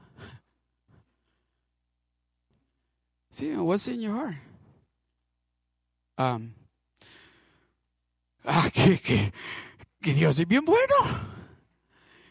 [3.30, 4.36] Sí, what's in your heart?
[6.16, 6.52] Um,
[8.44, 9.32] ah, que, que,
[10.00, 10.94] que Dios es bien bueno.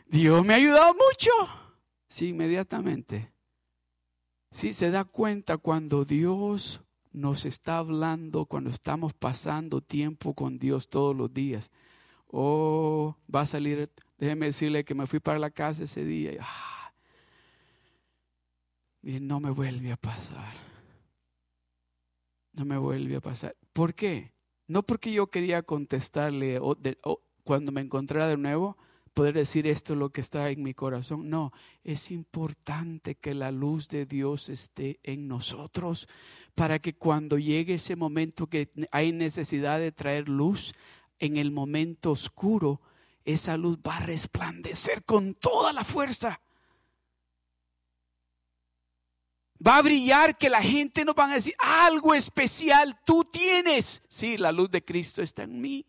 [0.08, 1.32] Dios me ha ayudado mucho.
[2.08, 3.34] Sí, inmediatamente.
[4.50, 10.90] Sí, se da cuenta cuando Dios nos está hablando cuando estamos pasando tiempo con Dios
[10.90, 11.72] todos los días.
[12.28, 16.38] Oh, va a salir, déjeme decirle que me fui para la casa ese día y,
[16.40, 16.94] ah,
[19.22, 20.54] no me vuelve a pasar.
[22.54, 23.56] No me vuelve a pasar.
[23.74, 24.32] ¿Por qué?
[24.68, 26.60] No porque yo quería contestarle
[27.44, 28.78] cuando me encontrara de nuevo,
[29.14, 31.30] poder decir esto es lo que está en mi corazón.
[31.30, 31.52] No,
[31.84, 36.08] es importante que la luz de Dios esté en nosotros
[36.56, 40.74] para que cuando llegue ese momento que hay necesidad de traer luz,
[41.20, 42.82] en el momento oscuro,
[43.26, 46.42] esa luz va a resplandecer con toda la fuerza.
[49.66, 54.02] Va a brillar que la gente nos va a decir algo especial tú tienes.
[54.08, 55.86] Sí, la luz de Cristo está en mí.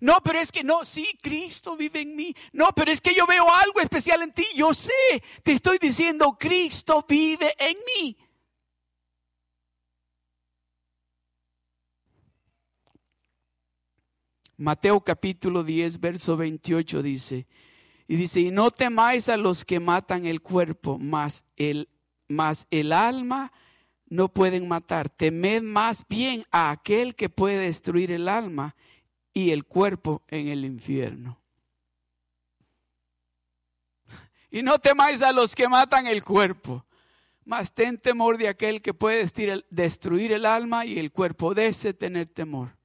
[0.00, 2.34] No, pero es que no, sí, Cristo vive en mí.
[2.52, 4.46] No, pero es que yo veo algo especial en ti.
[4.56, 4.92] Yo sé,
[5.42, 8.16] te estoy diciendo, Cristo vive en mí.
[14.56, 17.46] Mateo capítulo 10, verso 28 dice,
[18.06, 21.88] y dice, y no temáis a los que matan el cuerpo, mas el,
[22.28, 23.52] mas el alma
[24.06, 25.08] no pueden matar.
[25.08, 28.76] Temed más bien a aquel que puede destruir el alma
[29.32, 31.38] y el cuerpo en el infierno.
[34.50, 36.84] Y no temáis a los que matan el cuerpo,
[37.44, 39.24] mas ten temor de aquel que puede
[39.70, 42.76] destruir el alma y el cuerpo de tener temor.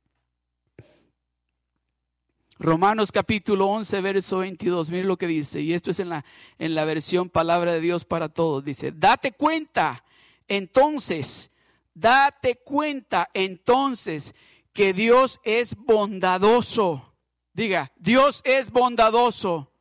[2.58, 6.24] Romanos capítulo 11, verso 22, mire lo que dice, y esto es en la,
[6.58, 10.06] en la versión palabra de Dios para todos, dice, date cuenta
[10.48, 11.52] entonces,
[11.94, 14.34] date cuenta entonces
[14.76, 17.14] que Dios es bondadoso.
[17.54, 19.72] Diga, Dios es bondadoso,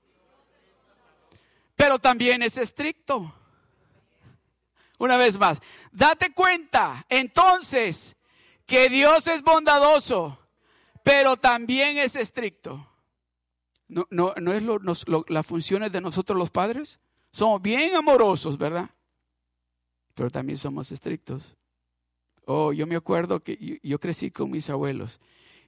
[1.75, 3.35] pero también es estricto.
[4.99, 8.15] Una vez más, date cuenta entonces
[8.65, 10.39] que Dios es bondadoso,
[11.03, 12.89] pero también es estricto.
[13.89, 14.79] ¿No, no, no es lo,
[15.27, 17.01] las funciones de nosotros los padres?
[17.33, 18.89] Somos bien amorosos, ¿verdad?
[20.15, 21.57] Pero también somos estrictos.
[22.47, 25.21] Oh, yo me acuerdo que yo, yo crecí con mis abuelos.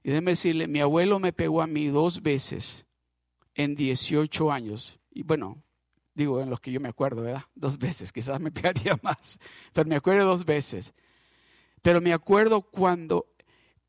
[0.02, 2.86] Y déjeme decirle, mi abuelo me pegó a mí dos veces
[3.54, 5.00] en 18 años.
[5.10, 5.62] Y bueno,
[6.16, 7.44] Digo, en los que yo me acuerdo, ¿verdad?
[7.54, 9.38] Dos veces, quizás me pegaría más,
[9.74, 10.94] pero me acuerdo dos veces.
[11.82, 13.26] Pero me acuerdo cuando,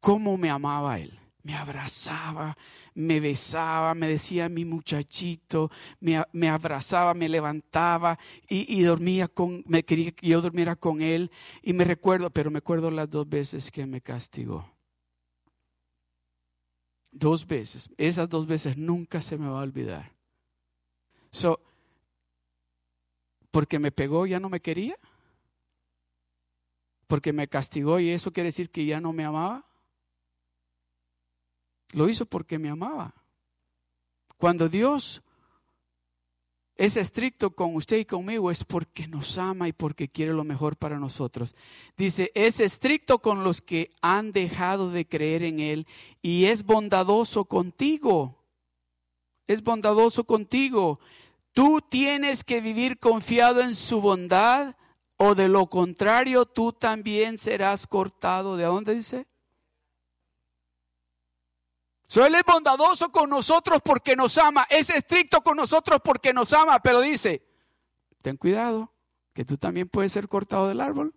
[0.02, 1.17] cómo me amaba él.
[1.48, 2.58] Me abrazaba,
[2.94, 9.84] me besaba, me decía mi muchachito, me, abrazaba, me levantaba y, y, dormía con, me
[9.84, 11.32] quería que yo durmiera con él.
[11.62, 14.70] Y me recuerdo, pero me acuerdo las dos veces que me castigó.
[17.12, 17.90] Dos veces.
[17.98, 20.12] Esas dos veces nunca se me va a olvidar.
[21.32, 21.62] So,
[23.52, 24.98] porque me pegó ya no me quería,
[27.08, 29.66] porque me castigó y eso quiere decir que ya no me amaba.
[31.93, 33.13] Lo hizo porque me amaba.
[34.38, 35.21] Cuando Dios
[36.78, 40.78] es estricto con usted y conmigo es porque nos ama y porque quiere lo mejor
[40.78, 41.56] para nosotros.
[41.97, 45.88] Dice, es estricto con los que han dejado de creer en Él
[46.21, 48.38] y es bondadoso contigo.
[49.47, 51.00] Es bondadoso contigo.
[51.54, 54.76] Tú tienes que vivir confiado en su bondad
[55.17, 58.56] o de lo contrario tú también serás cortado.
[58.56, 59.26] ¿De dónde dice?
[62.08, 66.54] So, él es bondadoso con nosotros porque nos ama, es estricto con nosotros porque nos
[66.54, 67.46] ama, pero dice,
[68.22, 68.93] ten cuidado,
[69.34, 71.13] que tú también puedes ser cortado del árbol.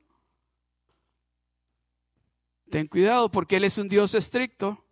[2.68, 4.84] Ten cuidado porque Él es un Dios estricto.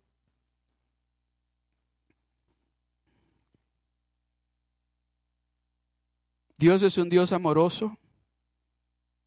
[6.57, 7.97] Dios es un Dios amoroso,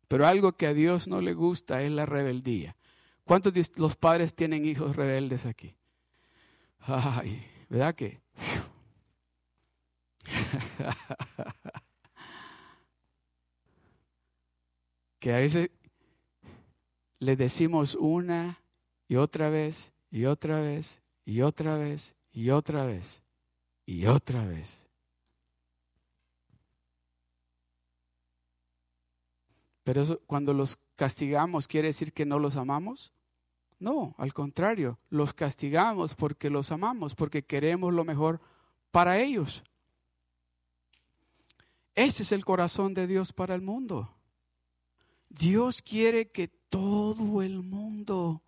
[0.09, 2.77] pero algo que a Dios no le gusta es la rebeldía.
[3.25, 5.75] ¿Cuántos los padres tienen hijos rebeldes aquí?
[6.87, 8.21] Ay, ¿verdad que?
[15.21, 15.71] que a veces
[17.21, 18.59] le decimos una
[19.07, 23.23] y otra vez y otra vez y otra vez y otra vez
[23.87, 24.83] y otra vez
[29.85, 33.13] Pero eso, cuando los castigamos, ¿quiere decir que no los amamos?
[33.83, 38.41] No, al contrario, los castigamos porque los amamos, porque queremos lo mejor
[38.93, 39.65] para ellos.
[41.97, 44.15] Ese es el corazón de Dios para el mundo.
[45.29, 48.45] Dios quiere que todo el mundo,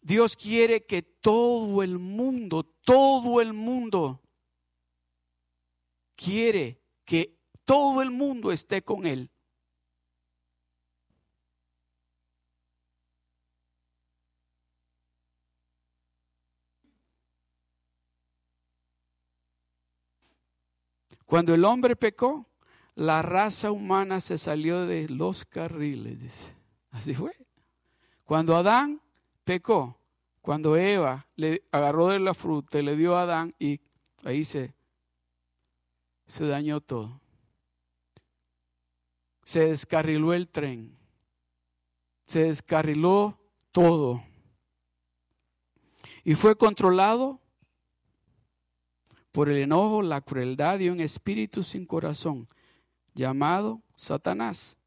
[0.00, 4.20] Dios quiere que todo el mundo, todo el mundo
[6.16, 9.30] quiere que todo el mundo esté con Él.
[21.26, 22.46] Cuando el hombre pecó,
[22.94, 26.52] la raza humana se salió de los carriles.
[26.90, 27.32] Así fue.
[28.24, 29.00] Cuando Adán
[29.44, 29.98] pecó,
[30.40, 33.80] cuando Eva le agarró de la fruta y le dio a Adán y
[34.24, 34.74] ahí se,
[36.26, 37.20] se dañó todo
[39.44, 40.96] se descarriló el tren,
[42.26, 43.38] se descarriló
[43.70, 44.22] todo
[46.24, 47.40] y fue controlado
[49.34, 52.46] por el enojo, la crueldad y un espíritu sin corazón
[53.14, 54.78] llamado Satanás.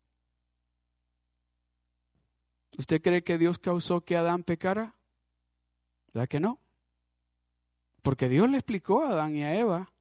[2.78, 4.96] ¿Usted cree que Dios causó que Adán pecara?
[6.14, 6.62] ¿Verdad que no?
[8.02, 9.92] Porque Dios le explicó a Adán y a Eva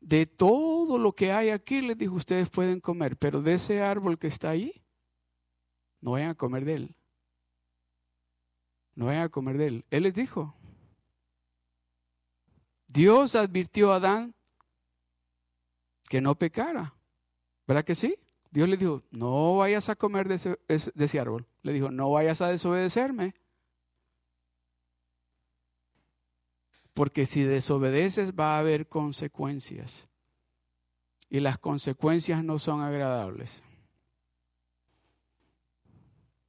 [0.00, 4.16] de todo lo que hay aquí, les dijo, ustedes pueden comer, pero de ese árbol
[4.16, 4.80] que está ahí,
[6.00, 6.94] no vayan a comer de él.
[8.94, 9.84] No vayan a comer de él.
[9.90, 10.54] Él les dijo.
[12.98, 14.34] Dios advirtió a Adán
[16.08, 16.96] que no pecara.
[17.64, 18.18] ¿Verdad que sí?
[18.50, 21.46] Dios le dijo, no vayas a comer de ese, de ese árbol.
[21.62, 23.36] Le dijo, no vayas a desobedecerme.
[26.92, 30.08] Porque si desobedeces va a haber consecuencias.
[31.30, 33.62] y las consecuencias no son agradables.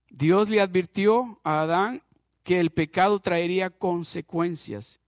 [0.09, 2.01] Dios le advirtió a Adán
[2.41, 4.99] que el pecado traería consecuencias,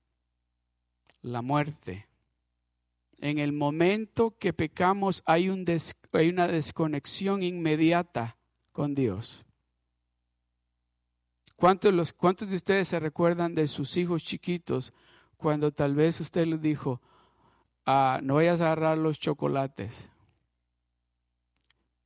[1.22, 2.08] la muerte.
[3.20, 5.66] En el momento que pecamos hay, un
[6.14, 8.38] hay una desconexión inmediata
[8.72, 9.46] con Dios.
[11.56, 14.94] ¿Cuántos, los, ¿Cuántos de ustedes se recuerdan de sus hijos chiquitos
[15.38, 17.02] cuando tal vez usted les dijo,
[17.86, 20.10] ah, no vayas a agarrar los chocolates?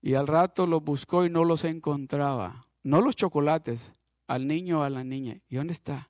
[0.01, 2.61] Y al rato los buscó y no los encontraba.
[2.83, 3.93] No los chocolates,
[4.27, 5.39] al niño o a la niña.
[5.47, 6.05] ¿Y dónde está?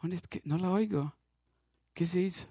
[0.00, 0.40] ¿Dónde es que?
[0.44, 1.14] No la oigo.
[2.00, 2.48] ¿Qué se hizo?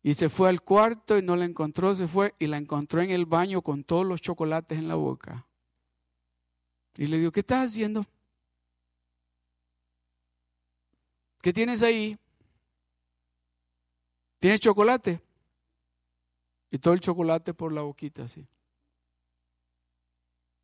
[0.00, 3.10] Y se fue al cuarto y no la encontró, se fue y la encontró en
[3.10, 5.48] el baño con todos los chocolates en la boca.
[6.96, 8.06] Y le digo, ¿qué estás haciendo?
[11.42, 12.16] ¿Qué tienes ahí?
[14.38, 15.20] ¿Tienes chocolate?
[16.70, 18.46] Y todo el chocolate por la boquita así.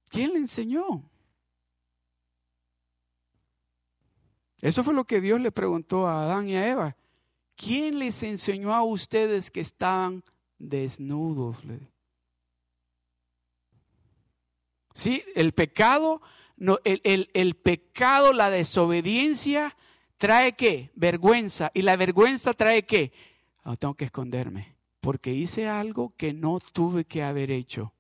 [0.09, 1.03] ¿Quién le enseñó?
[4.63, 6.97] Eso fue lo que Dios le preguntó a Adán y a Eva.
[7.63, 10.25] ¿Quién les enseñó a ustedes que estaban
[10.59, 11.63] desnudos?
[14.95, 16.23] Sí, el pecado,
[16.57, 19.77] no, el, pecado, la desobediencia
[20.17, 20.91] trae qué?
[20.95, 21.71] Vergüenza.
[21.75, 23.13] ¿Y la vergüenza trae qué?
[23.63, 27.93] Ah, tengo que esconderme porque hice algo que no tuve que haber hecho.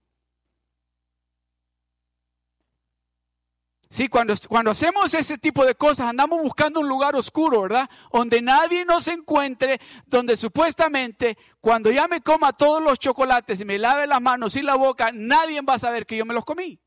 [3.92, 7.90] Sí, cuando, cuando hacemos ese tipo de cosas, andamos buscando un lugar oscuro, ¿verdad?
[8.12, 13.78] Donde nadie nos encuentre, donde supuestamente cuando ya me coma todos los chocolates y me
[13.78, 16.80] lave las manos y la boca, nadie va a saber que yo me los comí.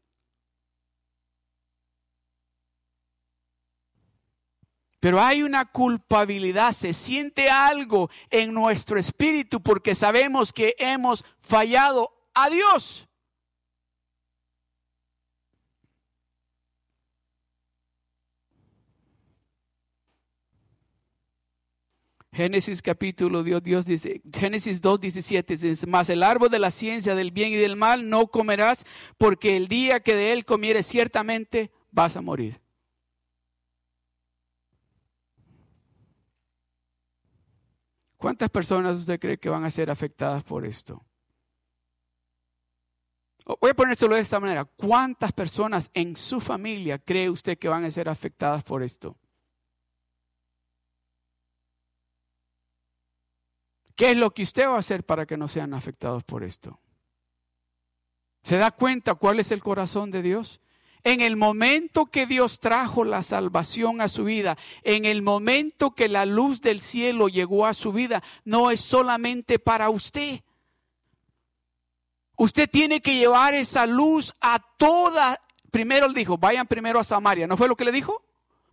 [5.02, 12.14] Pero hay una culpabilidad, se siente algo en nuestro espíritu porque sabemos que hemos fallado
[12.34, 13.10] a Dios.
[22.34, 27.14] Génesis capítulo Dios, Dios dice, Génesis 2, 17 dice, más el árbol de la ciencia
[27.14, 28.86] del bien y del mal no comerás,
[29.20, 32.60] porque el día que de él comieres ciertamente vas a morir.
[38.18, 41.06] ¿Cuántas personas usted cree que van a ser afectadas por esto?
[43.46, 44.66] Voy a ponérselo de esta manera.
[44.66, 49.18] ¿Cuántas personas en su familia cree usted que van a ser afectadas por esto?
[53.96, 56.80] ¿Qué es lo que usted va a hacer para que no sean afectados por esto?
[58.44, 60.60] ¿Se da cuenta cuál es el corazón de Dios?
[61.06, 66.08] En el momento que Dios trajo la salvación a su vida, en el momento que
[66.08, 70.42] la luz del cielo llegó a su vida, no es solamente para usted.
[72.38, 75.40] Usted tiene que llevar esa luz a toda.
[75.72, 77.48] Primero le dijo, vayan primero a Samaria.
[77.48, 78.24] ¿No fue lo que le dijo?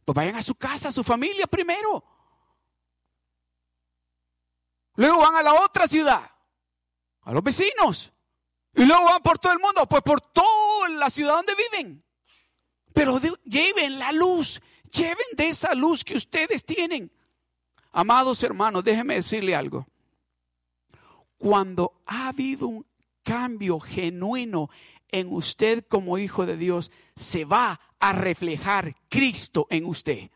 [0.04, 2.04] Pues vayan a su casa, a su familia primero.
[5.00, 6.30] Luego van a la otra ciudad,
[7.22, 8.12] a los vecinos.
[8.74, 12.04] Y luego van por todo el mundo, pues por toda la ciudad donde viven.
[12.92, 14.60] Pero lleven la luz,
[14.92, 17.10] lleven de esa luz que ustedes tienen.
[17.92, 19.86] Amados hermanos, déjenme decirle algo.
[21.38, 22.86] Cuando ha habido un
[23.22, 24.68] cambio genuino
[25.08, 30.28] en usted como hijo de Dios, se va a reflejar Cristo en usted.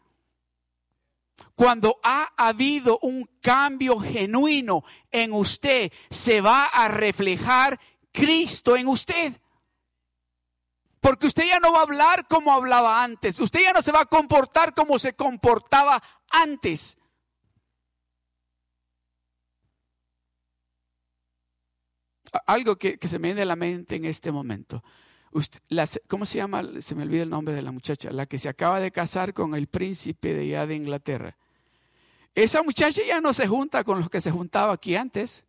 [1.54, 7.78] Cuando ha habido un cambio genuino en usted, se va a reflejar
[8.12, 9.40] Cristo en usted.
[11.00, 13.38] Porque usted ya no va a hablar como hablaba antes.
[13.38, 16.96] Usted ya no se va a comportar como se comportaba antes.
[22.46, 24.82] Algo que, se me viene a la mente en este momento.
[26.06, 26.62] ¿Cómo se llama?
[26.80, 28.10] Se me olvida el nombre de la muchacha.
[28.10, 31.36] La que se acaba de casar con el príncipe de allá de Inglaterra.
[32.34, 35.44] Esa muchacha ya no se junta con los que se juntaba aquí antes.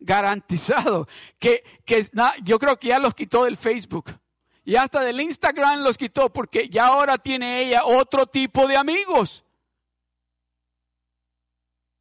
[0.00, 1.06] Garantizado.
[1.38, 2.04] Que, que
[2.42, 4.10] yo creo que ya los quitó del Facebook.
[4.64, 9.44] Y hasta del Instagram los quitó porque ya ahora tiene ella otro tipo de amigos.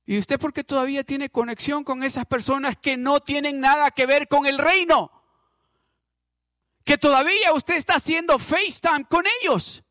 [0.06, 4.06] ¿Y usted por qué todavía tiene conexión con esas personas que no tienen nada que
[4.06, 5.12] ver con el reino?
[6.88, 9.84] Que todavía usted está haciendo FaceTime con ellos.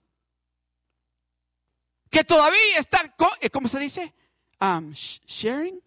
[2.08, 4.14] Que todavía está, eh, ¿cómo se dice?
[4.58, 5.78] Um, sharing.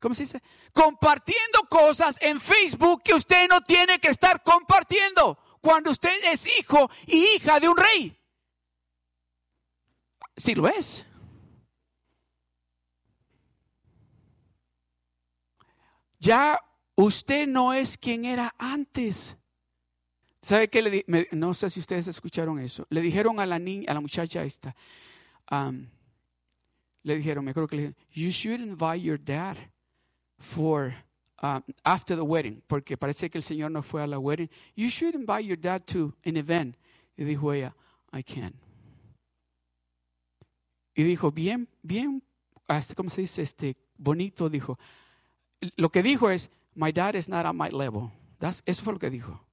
[0.00, 0.42] ¿Cómo se dice?
[0.72, 6.90] Compartiendo cosas en Facebook que usted no tiene que estar compartiendo cuando usted es hijo
[7.06, 8.18] y hija de un rey.
[10.36, 11.06] Si lo es.
[16.18, 16.60] Ya
[16.96, 19.37] usted no es quien era antes.
[20.48, 21.04] ¿Sabe qué le di?
[21.32, 22.86] no sé si ustedes escucharon eso.
[22.88, 24.74] Le dijeron a la niña, a la muchacha esta,
[27.02, 29.58] le dijeron, me acuerdo que le dijeron, you should invite your dad
[30.38, 30.94] for
[31.42, 34.48] um, after the wedding, porque parece que el Señor no fue a la wedding.
[34.74, 36.76] You should invite your dad to an event.
[37.14, 37.74] Y dijo ella,
[38.10, 38.54] I can.
[40.94, 42.22] Y dijo, bien, bien,
[42.96, 43.42] ¿cómo se dice?
[43.42, 44.78] Este, bonito, dijo.
[45.76, 48.10] Lo que dijo es, my dad is not on my level.
[48.38, 49.47] That's, eso fue lo que dijo.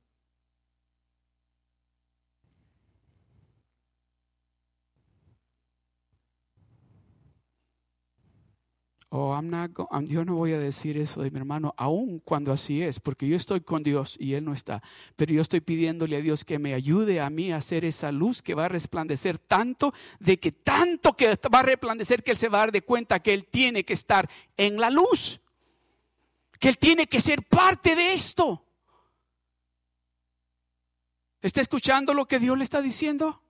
[9.09, 9.71] Oh, not
[10.07, 13.37] yo no voy a decir eso de mi hermano, aun cuando así es, porque yo
[13.37, 14.81] estoy con Dios y Él no está.
[15.15, 18.41] Pero yo estoy pidiéndole a Dios que me ayude a mí a hacer esa luz
[18.41, 22.49] que va a resplandecer tanto, de que tanto que va a resplandecer que Él se
[22.49, 25.39] va a dar de cuenta que Él tiene que estar en la luz,
[26.59, 28.65] que Él tiene que ser parte de esto.
[31.41, 33.44] ¿Está escuchando lo que Dios le está diciendo?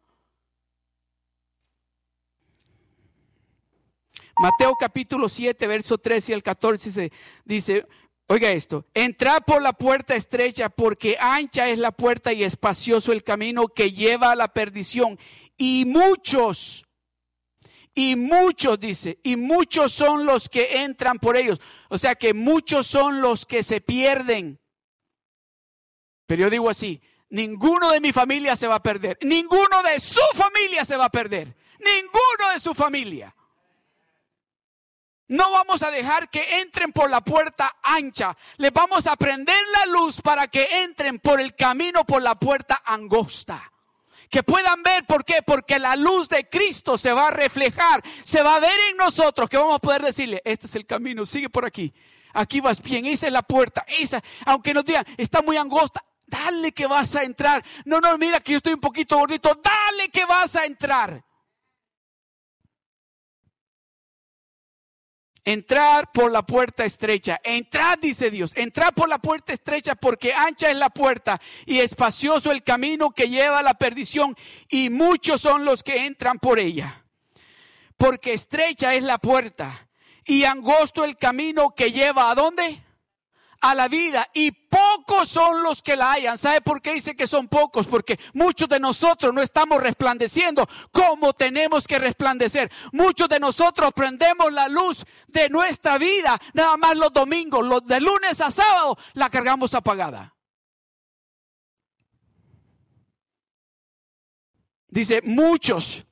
[4.37, 7.11] Mateo capítulo 7, verso 13 y el 14
[7.45, 7.87] dice,
[8.27, 13.23] oiga esto, entrad por la puerta estrecha porque ancha es la puerta y espacioso el
[13.23, 15.17] camino que lleva a la perdición.
[15.57, 16.85] Y muchos,
[17.93, 21.61] y muchos dice, y muchos son los que entran por ellos.
[21.87, 24.59] O sea que muchos son los que se pierden.
[26.27, 30.19] Pero yo digo así, ninguno de mi familia se va a perder, ninguno de su
[30.33, 33.33] familia se va a perder, ninguno de su familia.
[35.27, 38.37] No vamos a dejar que entren por la puerta ancha.
[38.57, 42.83] Les vamos a prender la luz para que entren por el camino, por la puerta
[42.85, 43.71] angosta.
[44.29, 45.41] Que puedan ver, ¿por qué?
[45.43, 49.49] Porque la luz de Cristo se va a reflejar, se va a ver en nosotros,
[49.49, 51.93] que vamos a poder decirle, este es el camino, sigue por aquí.
[52.33, 56.71] Aquí vas bien, esa es la puerta, esa, aunque nos digan, está muy angosta, dale
[56.71, 57.63] que vas a entrar.
[57.85, 61.23] No, no, mira que yo estoy un poquito gordito, dale que vas a entrar.
[65.47, 67.39] Entrar por la puerta estrecha.
[67.43, 68.51] Entrad, dice Dios.
[68.55, 73.29] Entrad por la puerta estrecha porque ancha es la puerta y espacioso el camino que
[73.29, 74.35] lleva a la perdición
[74.67, 77.05] y muchos son los que entran por ella.
[77.95, 79.87] Porque estrecha es la puerta
[80.25, 82.84] y angosto el camino que lleva a dónde?
[83.61, 86.37] A la vida y pocos son los que la hayan.
[86.37, 87.87] ¿Sabe por qué dice que son pocos?
[87.87, 92.71] Porque muchos de nosotros no estamos resplandeciendo como tenemos que resplandecer.
[92.91, 97.99] Muchos de nosotros prendemos la luz de nuestra vida nada más los domingos, los de
[97.99, 100.33] lunes a sábado la cargamos apagada.
[104.87, 106.05] Dice muchos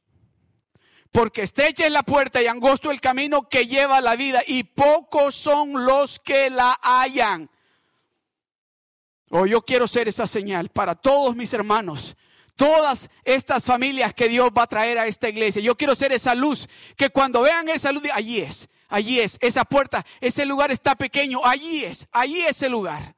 [1.14, 4.64] porque estrecha es la puerta y angosto el camino que lleva a la vida y
[4.64, 7.52] pocos son los que la hallan.
[9.30, 12.18] Oh, yo quiero ser esa señal para todos mis hermanos,
[12.56, 15.62] todas estas familias que Dios va a traer a esta iglesia.
[15.62, 19.66] Yo quiero ser esa luz que cuando vean esa luz, allí es, allí es, esa
[19.66, 23.16] puerta, ese lugar está pequeño, allí es, allí es el lugar.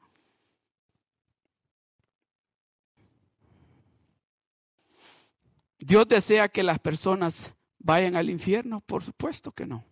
[5.77, 7.53] Dios desea que las personas
[7.86, 8.81] vayan al infierno?
[8.81, 9.86] Por supuesto que no.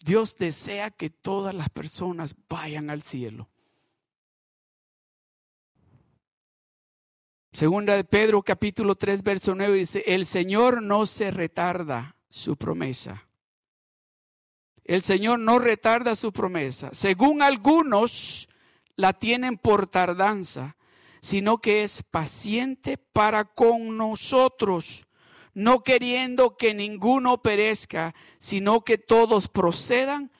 [0.00, 3.48] Dios desea que todas las personas vayan al cielo.
[7.52, 13.28] Segunda de Pedro capítulo 3 verso 9 dice, el Señor no se retarda su promesa.
[14.84, 16.90] El Señor no retarda su promesa.
[16.92, 18.48] Según algunos
[18.96, 20.76] la tienen por tardanza,
[21.20, 25.05] sino que es paciente para con nosotros
[25.56, 30.30] no queriendo que ninguno perezca, sino que todos procedan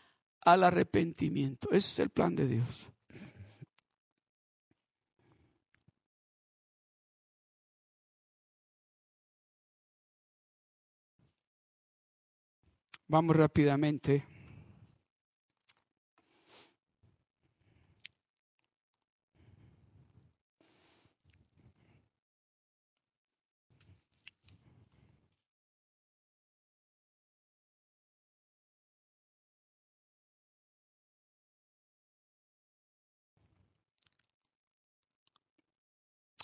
[0.43, 1.71] al arrepentimiento.
[1.71, 2.91] Ese es el plan de Dios.
[13.09, 14.36] Vamos rápidamente.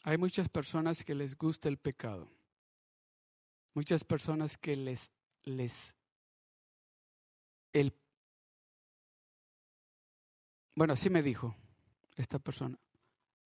[0.05, 2.29] Hay muchas personas que les gusta el pecado.
[3.75, 5.11] Muchas personas que les,
[5.45, 5.97] les,
[7.73, 7.95] el,
[10.75, 11.55] bueno, así me dijo
[12.17, 12.79] esta persona.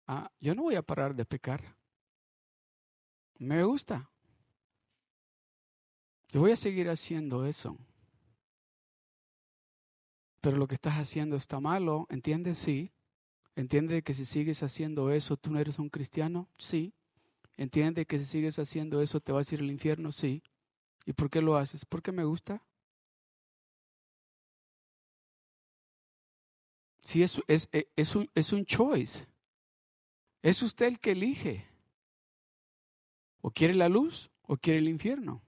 [0.08, 1.76] Ah, yo no voy a parar de pecar.
[3.39, 4.10] Me gusta.
[6.32, 7.78] Yo voy a seguir haciendo eso.
[10.41, 12.58] Pero lo que estás haciendo está malo, ¿entiendes?
[12.58, 12.91] Sí.
[13.56, 16.47] ¿Entiende que si sigues haciendo eso, tú no eres un cristiano?
[16.58, 16.93] Sí.
[17.58, 20.12] ¿Entiende que si sigues haciendo eso, te vas a ir al infierno?
[20.12, 20.41] Sí.
[21.06, 21.86] ¿Y por qué lo haces?
[21.86, 22.64] Porque me gusta.
[27.02, 29.26] Sí, es, es, es, un, es un choice.
[30.41, 31.66] Es usted el que elige.
[33.41, 35.41] O quiere la luz o quiere el infierno.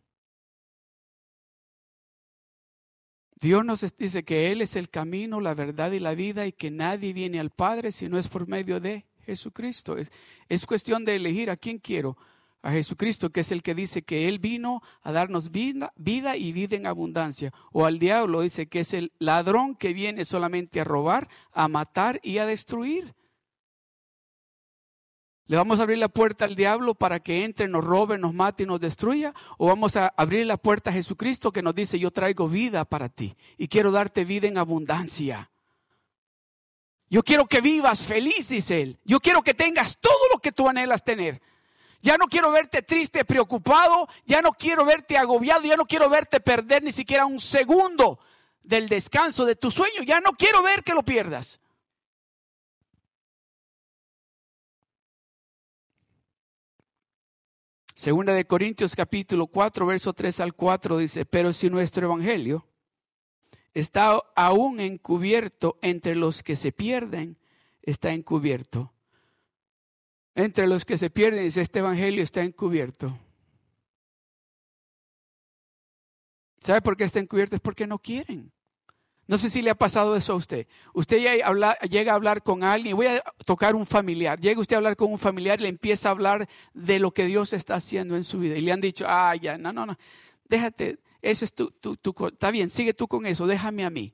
[3.44, 6.72] Dios nos dice que Él es el camino, la verdad y la vida y que
[6.72, 9.98] nadie viene al Padre si no es por medio de Jesucristo.
[9.98, 10.14] Es,
[10.48, 12.16] es cuestión de elegir a quién quiero.
[12.62, 16.54] A Jesucristo, que es el que dice que Él vino a darnos vida, vida y
[16.54, 17.52] vida en abundancia.
[17.74, 22.22] O al diablo dice que es el ladrón que viene solamente a robar, a matar
[22.24, 23.14] y a destruir.
[25.46, 28.64] ¿Le vamos a abrir la puerta al diablo para que entre, nos robe, nos mate
[28.64, 29.34] y nos destruya?
[29.58, 33.10] ¿O vamos a abrir la puerta a Jesucristo que nos dice, yo traigo vida para
[33.10, 35.52] ti y quiero darte vida en abundancia?
[37.10, 39.00] Yo quiero que vivas feliz, dice Él.
[39.04, 41.42] Yo quiero que tengas todo lo que tú anhelas tener.
[42.02, 46.40] Ya no quiero verte triste, preocupado, ya no quiero verte agobiado, ya no quiero verte
[46.40, 48.20] perder ni siquiera un segundo
[48.64, 50.04] del descanso de tu sueño.
[50.04, 51.60] Ya no quiero ver que lo pierdas.
[57.96, 62.66] Segunda de Corintios capítulo 4, verso 3 al 4 dice, pero si nuestro evangelio
[63.74, 67.38] está aún encubierto entre los que se pierden,
[67.82, 68.94] está encubierto.
[70.36, 73.16] Entre los que se pierden, dice, este evangelio está encubierto.
[76.60, 77.56] ¿Sabe por qué está encubierto?
[77.56, 78.53] Es porque no quieren.
[79.26, 80.68] No sé si le ha pasado eso a usted.
[80.94, 84.98] Usted llega a hablar con alguien, voy a tocar un familiar, llega usted a hablar
[84.98, 88.26] con un familiar y le empieza a hablar de lo que Dios está haciendo en
[88.26, 88.58] su vida.
[88.58, 89.98] Y le han dicho, ah, ya, no, no, no,
[90.50, 94.14] déjate, eso es tu, tu, está bien, sigue tú con eso, déjame a mí.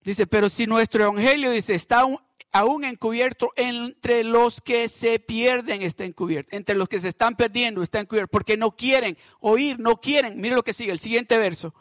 [0.00, 2.04] Dice, pero si nuestro evangelio, dice, está
[2.52, 6.54] aún encubierto entre los que se pierden, está encubierto.
[6.54, 8.30] Entre los que se están perdiendo, está encubierto.
[8.30, 10.38] Porque no quieren oír, no quieren.
[10.38, 11.74] Mire lo que sigue, el siguiente verso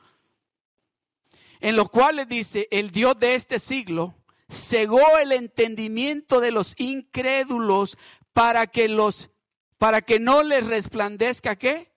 [1.64, 4.14] en los cuales dice, el Dios de este siglo
[4.52, 7.98] cegó el entendimiento de los incrédulos
[8.34, 9.30] para que los
[9.78, 11.94] para que no les resplandezca qué?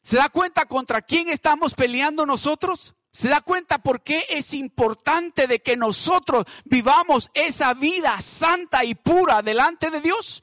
[0.00, 2.94] ¿Se da cuenta contra quién estamos peleando nosotros?
[3.12, 8.94] ¿Se da cuenta por qué es importante de que nosotros vivamos esa vida santa y
[8.94, 10.42] pura delante de Dios?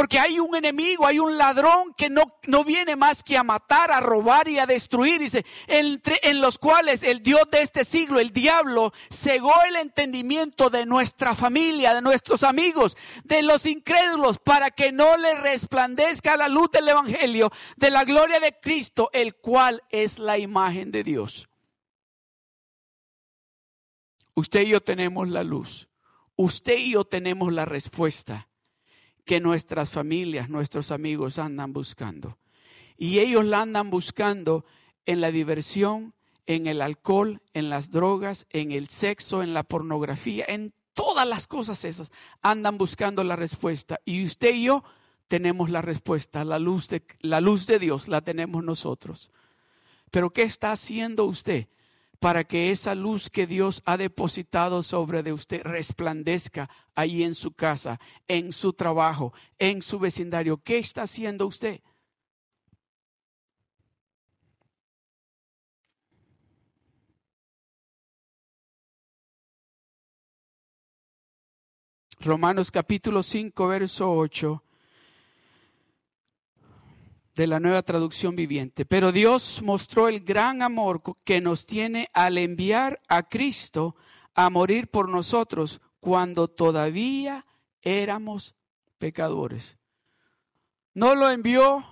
[0.00, 3.92] Porque hay un enemigo, hay un ladrón que no, no viene más que a matar,
[3.92, 5.20] a robar y a destruir.
[5.66, 10.86] Entre, en los cuales el Dios de este siglo, el diablo, cegó el entendimiento de
[10.86, 16.70] nuestra familia, de nuestros amigos, de los incrédulos, para que no le resplandezca la luz
[16.70, 21.50] del Evangelio, de la gloria de Cristo, el cual es la imagen de Dios.
[24.34, 25.90] Usted y yo tenemos la luz.
[26.36, 28.46] Usted y yo tenemos la respuesta
[29.30, 32.36] que nuestras familias, nuestros amigos andan buscando.
[32.96, 34.64] Y ellos la andan buscando
[35.06, 36.14] en la diversión,
[36.46, 41.46] en el alcohol, en las drogas, en el sexo, en la pornografía, en todas las
[41.46, 42.10] cosas esas.
[42.42, 44.00] Andan buscando la respuesta.
[44.04, 44.82] Y usted y yo
[45.28, 46.44] tenemos la respuesta.
[46.44, 49.30] La luz de, la luz de Dios la tenemos nosotros.
[50.10, 51.68] Pero ¿qué está haciendo usted?
[52.20, 57.52] Para que esa luz que Dios ha depositado sobre de usted resplandezca ahí en su
[57.52, 57.98] casa,
[58.28, 60.58] en su trabajo, en su vecindario.
[60.62, 61.80] ¿Qué está haciendo usted?
[72.20, 74.62] Romanos capítulo 5, verso 8
[77.40, 78.84] de la nueva traducción viviente.
[78.84, 83.96] Pero Dios mostró el gran amor que nos tiene al enviar a Cristo
[84.34, 87.46] a morir por nosotros cuando todavía
[87.80, 88.54] éramos
[88.98, 89.78] pecadores.
[90.92, 91.82] No lo envió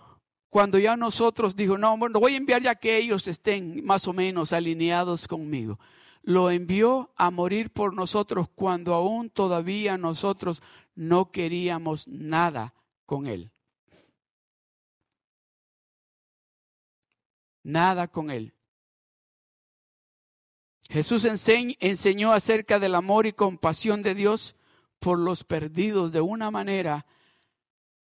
[0.51, 4.13] cuando ya nosotros dijo, no, bueno, voy a enviar ya que ellos estén más o
[4.13, 5.79] menos alineados conmigo.
[6.21, 10.63] Lo envió a morir por nosotros cuando aún todavía nosotros
[10.95, 12.75] no queríamos nada
[13.07, 13.51] con él.
[17.69, 18.55] Nada con él.
[20.89, 24.57] Jesús enseñó acerca del amor y compasión de Dios
[24.99, 27.05] por los perdidos de una manera,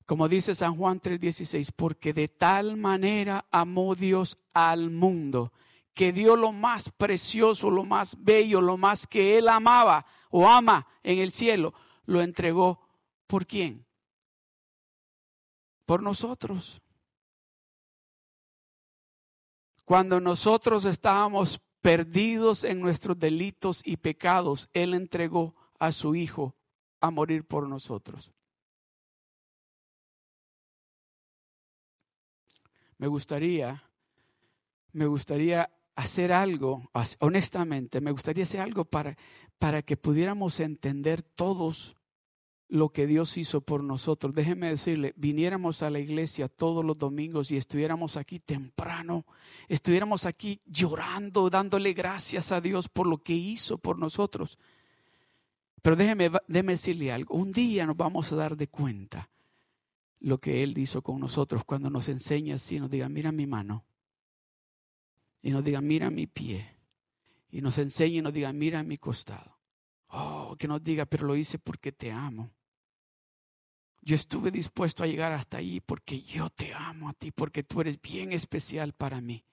[0.06, 5.54] como dice San Juan 3:16, porque de tal manera amó Dios al mundo,
[5.94, 10.86] que dio lo más precioso, lo más bello, lo más que él amaba o ama
[11.04, 11.74] en el cielo,
[12.06, 12.82] lo entregó.
[13.28, 13.86] ¿Por quién?
[15.86, 16.83] Por nosotros.
[19.86, 26.56] Cuando nosotros estábamos perdidos en nuestros delitos y pecados, Él entregó a su Hijo
[27.02, 28.32] a morir por nosotros.
[32.98, 33.84] Me gustaría,
[34.94, 39.18] me gustaría hacer algo, honestamente, me gustaría hacer algo para,
[39.58, 41.98] para que pudiéramos entender todos
[42.70, 44.34] lo que Dios hizo por nosotros.
[44.34, 49.26] Déjeme decirle, viniéramos a la iglesia todos los domingos y estuviéramos aquí temprano,
[49.68, 54.58] estuviéramos aquí llorando, dándole gracias a Dios por lo que hizo por nosotros.
[55.82, 59.30] Pero déjeme, déjeme decirle algo, un día nos vamos a dar de cuenta
[60.22, 63.84] lo que Él hizo con nosotros cuando nos enseña así, nos diga, mira mi mano,
[65.42, 66.78] y nos diga, mira mi pie,
[67.52, 69.53] y nos enseña y nos diga, mira mi costado.
[70.56, 72.52] Que nos diga, pero lo hice porque te amo.
[74.02, 77.80] Yo estuve dispuesto a llegar hasta ahí porque yo te amo a ti, porque tú
[77.80, 79.46] eres bien especial para mí.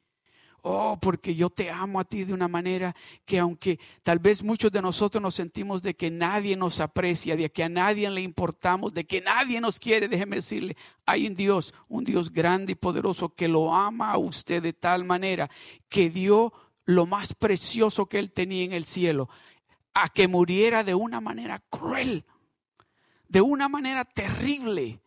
[0.62, 2.94] Oh, porque yo te amo a ti de una manera
[3.24, 7.50] que aunque tal vez muchos de nosotros nos sentimos de que nadie nos aprecia, de
[7.50, 10.76] que a nadie le importamos, de que nadie nos quiere, déjeme decirle,
[11.06, 15.04] hay un Dios, un Dios grande y poderoso que lo ama a usted de tal
[15.04, 15.48] manera
[15.88, 16.52] que dio
[16.84, 19.30] lo más precioso que él tenía en el cielo,
[19.94, 22.24] a que muriera de una manera cruel
[23.30, 25.00] de una manera terrible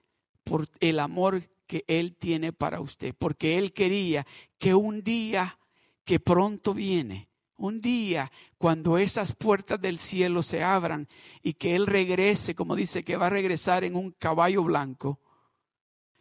[0.45, 4.25] por el amor que Él tiene para usted, porque Él quería
[4.57, 5.59] que un día
[6.05, 7.27] que pronto viene,
[7.57, 11.09] un día cuando esas puertas del cielo se abran
[11.41, 15.19] y que Él regrese, como dice que va a regresar en un caballo blanco,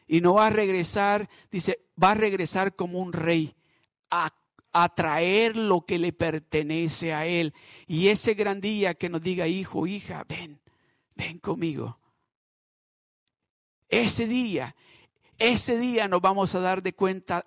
[0.08, 3.54] y no va a regresar, dice, va a regresar como un rey
[4.10, 4.34] a,
[4.72, 7.54] a traer lo que le pertenece a Él.
[7.86, 10.60] Y ese gran día que nos diga, hijo, hija, ven,
[11.14, 11.98] ven conmigo.
[13.88, 14.74] Ese día,
[15.38, 17.46] ese día nos vamos a dar de cuenta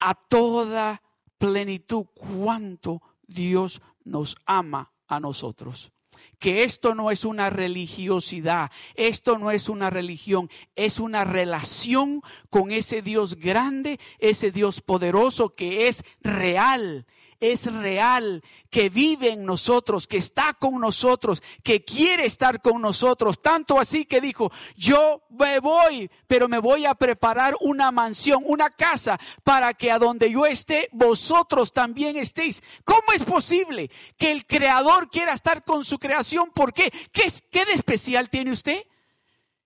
[0.00, 1.02] a toda
[1.38, 5.93] plenitud cuánto Dios nos ama a nosotros.
[6.38, 12.70] Que esto no es una religiosidad, esto no es una religión, es una relación con
[12.70, 17.06] ese Dios grande, ese Dios poderoso que es real,
[17.40, 23.40] es real, que vive en nosotros, que está con nosotros, que quiere estar con nosotros.
[23.40, 28.70] Tanto así que dijo, yo me voy, pero me voy a preparar una mansión, una
[28.70, 32.62] casa, para que a donde yo esté, vosotros también estéis.
[32.84, 36.50] ¿Cómo es posible que el Creador quiera estar con su creación?
[36.50, 36.92] ¿Por qué?
[37.12, 38.84] ¿Qué, qué de especial tiene usted?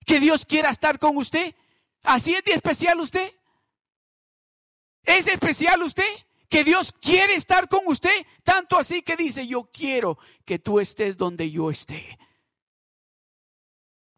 [0.05, 1.55] ¿Que Dios quiera estar con usted?
[2.03, 3.33] ¿Así es de especial usted?
[5.03, 6.05] ¿Es especial usted?
[6.49, 11.15] Que Dios quiere estar con usted, tanto así que dice, yo quiero que tú estés
[11.15, 12.17] donde yo esté.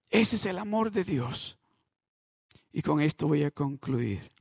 [0.09, 1.57] Ese es el amor de Dios.
[2.71, 4.31] Y con esto voy a concluir.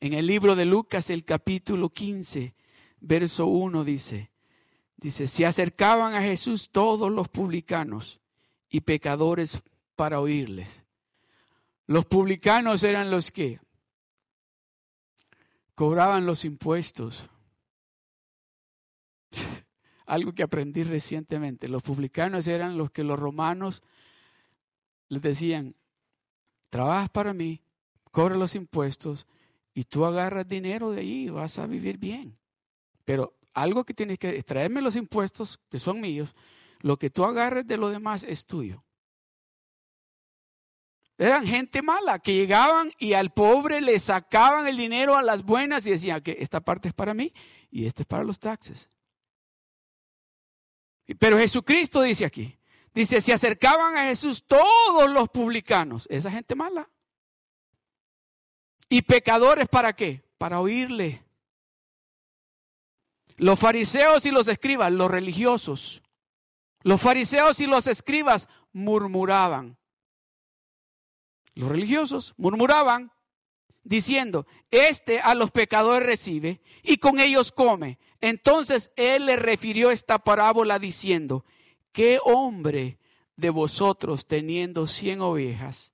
[0.00, 2.54] En el libro de Lucas, el capítulo 15,
[3.00, 4.30] verso 1 dice,
[4.96, 8.20] dice, se acercaban a Jesús todos los publicanos
[8.68, 9.62] y pecadores
[9.96, 10.84] para oírles.
[11.86, 13.60] Los publicanos eran los que
[15.80, 17.30] cobraban los impuestos.
[20.04, 21.70] Algo que aprendí recientemente.
[21.70, 23.82] Los publicanos eran los que los romanos
[25.08, 25.74] les decían,
[26.68, 27.62] trabajas para mí,
[28.10, 29.26] cobra los impuestos
[29.72, 32.36] y tú agarras dinero de ahí y vas a vivir bien.
[33.06, 36.34] Pero algo que tienes que traerme los impuestos que son míos,
[36.80, 38.82] lo que tú agarres de lo demás es tuyo.
[41.20, 45.86] Eran gente mala que llegaban y al pobre le sacaban el dinero a las buenas
[45.86, 47.34] y decían que esta parte es para mí
[47.70, 48.88] y esta es para los taxes.
[51.18, 52.58] Pero Jesucristo dice aquí,
[52.94, 56.88] dice, se acercaban a Jesús todos los publicanos, esa gente mala.
[58.88, 60.24] ¿Y pecadores para qué?
[60.38, 61.22] Para oírle.
[63.36, 66.02] Los fariseos y los escribas, los religiosos.
[66.82, 69.76] Los fariseos y los escribas murmuraban.
[71.54, 73.12] Los religiosos murmuraban
[73.82, 77.98] diciendo, este a los pecadores recibe y con ellos come.
[78.20, 81.44] Entonces él le refirió esta parábola diciendo,
[81.92, 82.98] ¿qué hombre
[83.36, 85.92] de vosotros teniendo cien ovejas,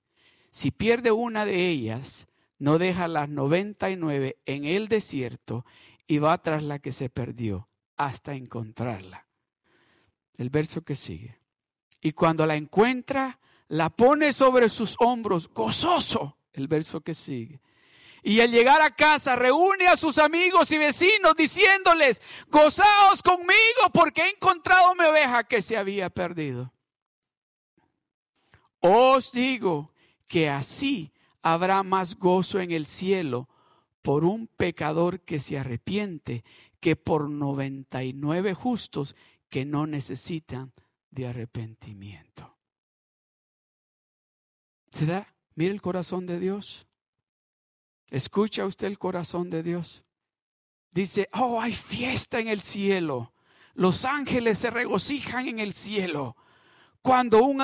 [0.51, 2.27] si pierde una de ellas,
[2.59, 5.65] no deja las noventa y nueve en el desierto
[6.07, 9.27] y va tras la que se perdió hasta encontrarla?
[10.37, 11.39] El verso que sigue.
[12.01, 13.39] Y cuando la encuentra,
[13.69, 17.61] la pone sobre sus hombros, gozoso, el verso que sigue.
[18.23, 24.21] Y al llegar a casa reúne a sus amigos y vecinos diciéndoles, gozaos conmigo porque
[24.21, 26.73] he encontrado mi oveja que se había perdido.
[28.79, 29.93] Os digo
[30.27, 33.47] que así habrá más gozo en el cielo
[34.01, 36.43] por un pecador que se arrepiente
[36.79, 39.15] que por 99 justos
[39.49, 40.73] que no necesitan
[41.11, 42.56] de arrepentimiento.
[44.97, 45.31] ¿Se da?
[45.53, 46.87] Mire el corazón de Dios.
[48.09, 50.03] ¿Escucha usted el corazón de Dios?
[50.91, 53.31] Dice, oh, hay fiesta en el cielo.
[53.75, 56.35] Los ángeles se regocijan en el cielo.
[57.03, 57.63] Cuando un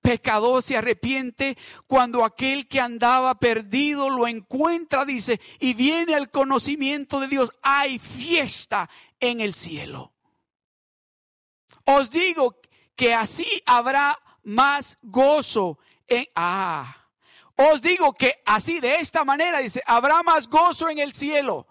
[0.00, 7.18] pecador se arrepiente, cuando aquel que andaba perdido lo encuentra, dice, y viene al conocimiento
[7.18, 8.88] de Dios, hay fiesta
[9.18, 10.12] en el cielo.
[11.84, 12.60] Os digo
[12.94, 16.26] que así habrá más gozo en...
[16.34, 17.08] Ah,
[17.56, 21.68] os digo que así, de esta manera, dice, habrá más gozo en el cielo.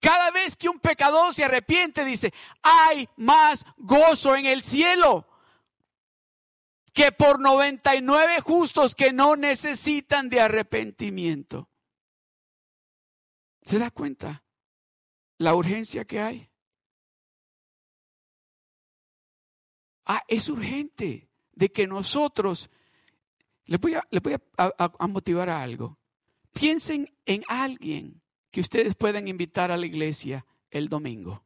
[0.00, 2.32] Cada vez que un pecador se arrepiente, dice,
[2.62, 5.26] hay más gozo en el cielo
[6.94, 11.68] que por 99 justos que no necesitan de arrepentimiento.
[13.62, 14.44] ¿Se da cuenta
[15.38, 16.50] la urgencia que hay?
[20.06, 22.70] Ah, es urgente de que nosotros,
[23.66, 25.98] les voy, a, motivar a algo.
[26.52, 31.44] Piensen en alguien que ustedes puedan invitar a la iglesia el domingo.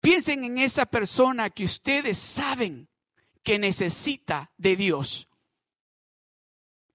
[0.00, 2.88] Piensen en esa persona que ustedes saben
[3.42, 5.28] que necesita de Dios.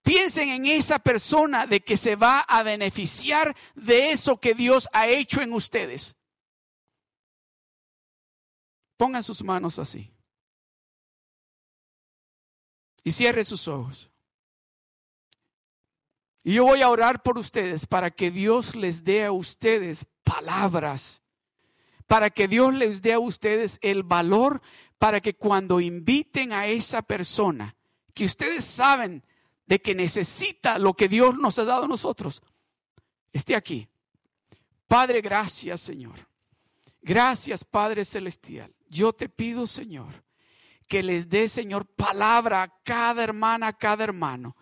[0.04, 5.08] Piensen en esa persona de que se va a beneficiar de eso que Dios ha
[5.08, 6.16] hecho en ustedes.
[8.98, 10.13] Pongan sus manos así.
[13.04, 14.10] Y cierre sus ojos.
[16.44, 21.22] Y yo voy a orar por ustedes para que Dios les dé a ustedes palabras,
[22.06, 24.62] para que Dios les dé a ustedes el valor
[24.98, 27.76] para que cuando inviten a esa persona
[28.14, 29.24] que ustedes saben
[29.66, 32.42] de que necesita lo que Dios nos ha dado a nosotros,
[33.32, 33.88] esté aquí.
[34.88, 36.16] Padre, gracias Señor.
[37.02, 38.74] Gracias Padre Celestial.
[38.88, 40.24] Yo te pido Señor
[40.94, 44.56] que les dé Señor palabra a cada hermana, a cada hermano.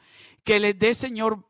[0.46, 1.46] Que les dé Señor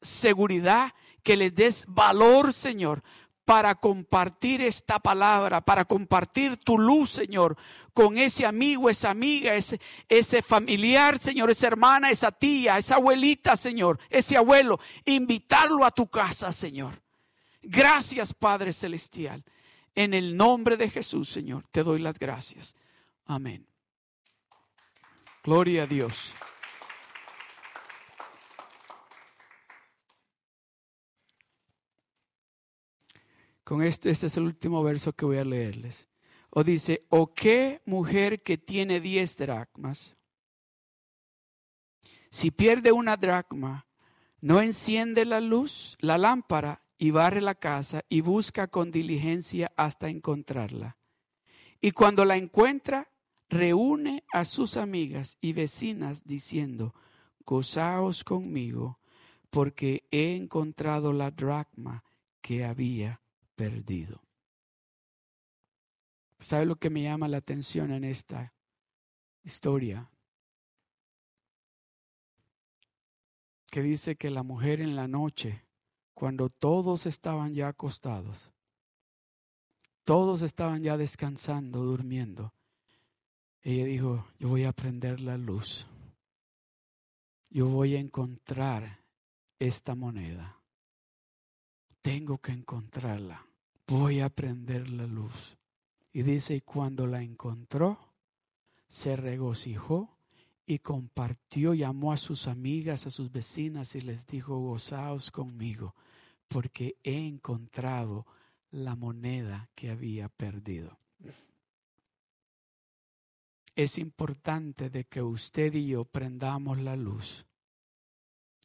[0.00, 3.04] seguridad, que les des valor Señor
[3.44, 7.56] para compartir esta palabra, para compartir tu luz, Señor,
[7.92, 13.56] con ese amigo, esa amiga, ese, ese familiar, Señor, esa hermana, esa tía, esa abuelita,
[13.56, 17.00] Señor, ese abuelo, invitarlo a tu casa, Señor.
[17.62, 19.44] Gracias, Padre Celestial.
[19.94, 22.74] En el nombre de Jesús, Señor, te doy las gracias.
[23.26, 23.64] Amén.
[25.44, 26.34] Gloria a Dios.
[33.62, 36.08] Con esto, este es el último verso que voy a leerles.
[36.50, 40.16] O dice, ¿o qué mujer que tiene diez dracmas?
[42.30, 43.86] Si pierde una dracma,
[44.40, 50.08] no enciende la luz, la lámpara, y barre la casa y busca con diligencia hasta
[50.08, 50.96] encontrarla.
[51.80, 53.10] Y cuando la encuentra,
[53.54, 56.92] reúne a sus amigas y vecinas diciendo,
[57.46, 58.98] gozaos conmigo,
[59.50, 62.02] porque he encontrado la dracma
[62.40, 63.20] que había
[63.54, 64.22] perdido.
[66.40, 68.52] ¿Sabe lo que me llama la atención en esta
[69.44, 70.10] historia?
[73.70, 75.64] Que dice que la mujer en la noche,
[76.12, 78.50] cuando todos estaban ya acostados,
[80.02, 82.52] todos estaban ya descansando, durmiendo,
[83.64, 85.86] ella dijo, yo voy a prender la luz.
[87.48, 89.00] Yo voy a encontrar
[89.58, 90.60] esta moneda.
[92.02, 93.46] Tengo que encontrarla.
[93.86, 95.56] Voy a prender la luz.
[96.12, 97.98] Y dice, y cuando la encontró,
[98.86, 100.14] se regocijó
[100.66, 105.94] y compartió, llamó a sus amigas, a sus vecinas y les dijo, gozaos conmigo,
[106.48, 108.26] porque he encontrado
[108.70, 110.98] la moneda que había perdido.
[113.76, 117.44] Es importante de que usted y yo prendamos la luz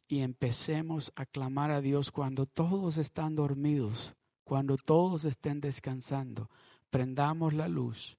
[0.06, 6.48] y empecemos a clamar a Dios cuando todos están dormidos, cuando todos estén descansando.
[6.90, 8.18] Prendamos la luz,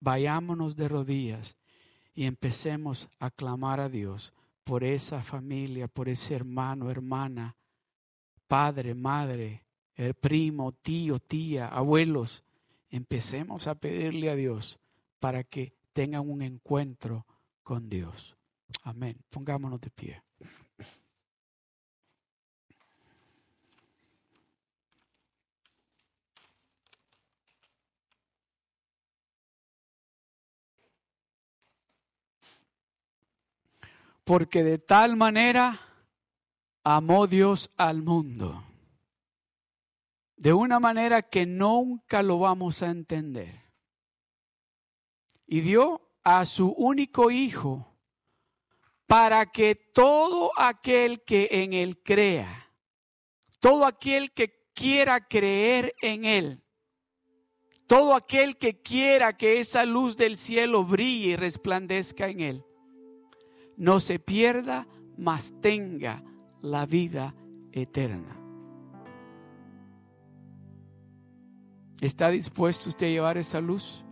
[0.00, 1.56] vayámonos de rodillas
[2.14, 4.32] y empecemos a clamar a Dios
[4.64, 7.56] por esa familia, por ese hermano, hermana,
[8.48, 9.64] padre, madre,
[9.94, 12.44] el primo, tío, tía, abuelos.
[12.90, 14.78] Empecemos a pedirle a Dios
[15.18, 17.24] para que tengan un encuentro
[17.62, 18.36] con Dios.
[18.82, 19.16] Amén.
[19.30, 20.22] Pongámonos de pie.
[34.24, 35.78] porque de tal manera
[36.82, 38.64] amó Dios al mundo
[40.36, 43.63] de una manera que nunca lo vamos a entender.
[45.54, 47.86] Y dio a su único hijo
[49.06, 52.72] para que todo aquel que en él crea,
[53.60, 56.64] todo aquel que quiera creer en él,
[57.86, 62.64] todo aquel que quiera que esa luz del cielo brille y resplandezca en él,
[63.76, 66.24] no se pierda, mas tenga
[66.62, 67.32] la vida
[67.70, 68.40] eterna.
[72.00, 74.04] ¿Está dispuesto usted a llevar esa luz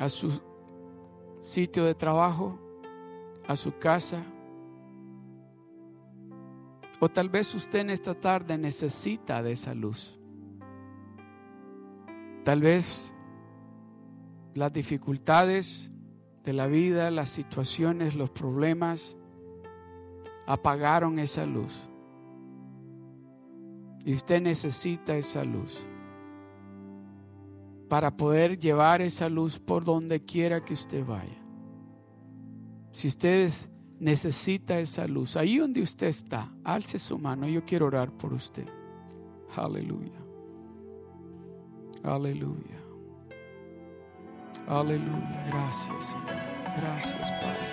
[0.00, 0.32] a su
[1.40, 2.58] sitio de trabajo,
[3.46, 4.22] a su casa?
[6.98, 10.18] O tal vez usted en esta tarde necesita de esa luz.
[12.44, 13.12] Tal vez
[14.54, 15.90] las dificultades
[16.44, 19.16] de la vida, las situaciones, los problemas
[20.46, 21.88] apagaron esa luz.
[24.04, 25.86] Y usted necesita esa luz
[27.90, 31.42] para poder llevar esa luz por donde quiera que usted vaya.
[32.92, 33.50] Si usted
[33.98, 37.48] necesita esa luz, ahí donde usted está, alce su mano.
[37.48, 38.68] Yo quiero orar por usted.
[39.56, 40.20] Aleluya.
[42.04, 42.80] Aleluya.
[44.68, 45.44] Aleluya.
[45.48, 46.76] Gracias, Señor.
[46.76, 47.66] Gracias, Padre.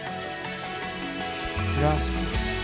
[1.80, 2.57] Gracias.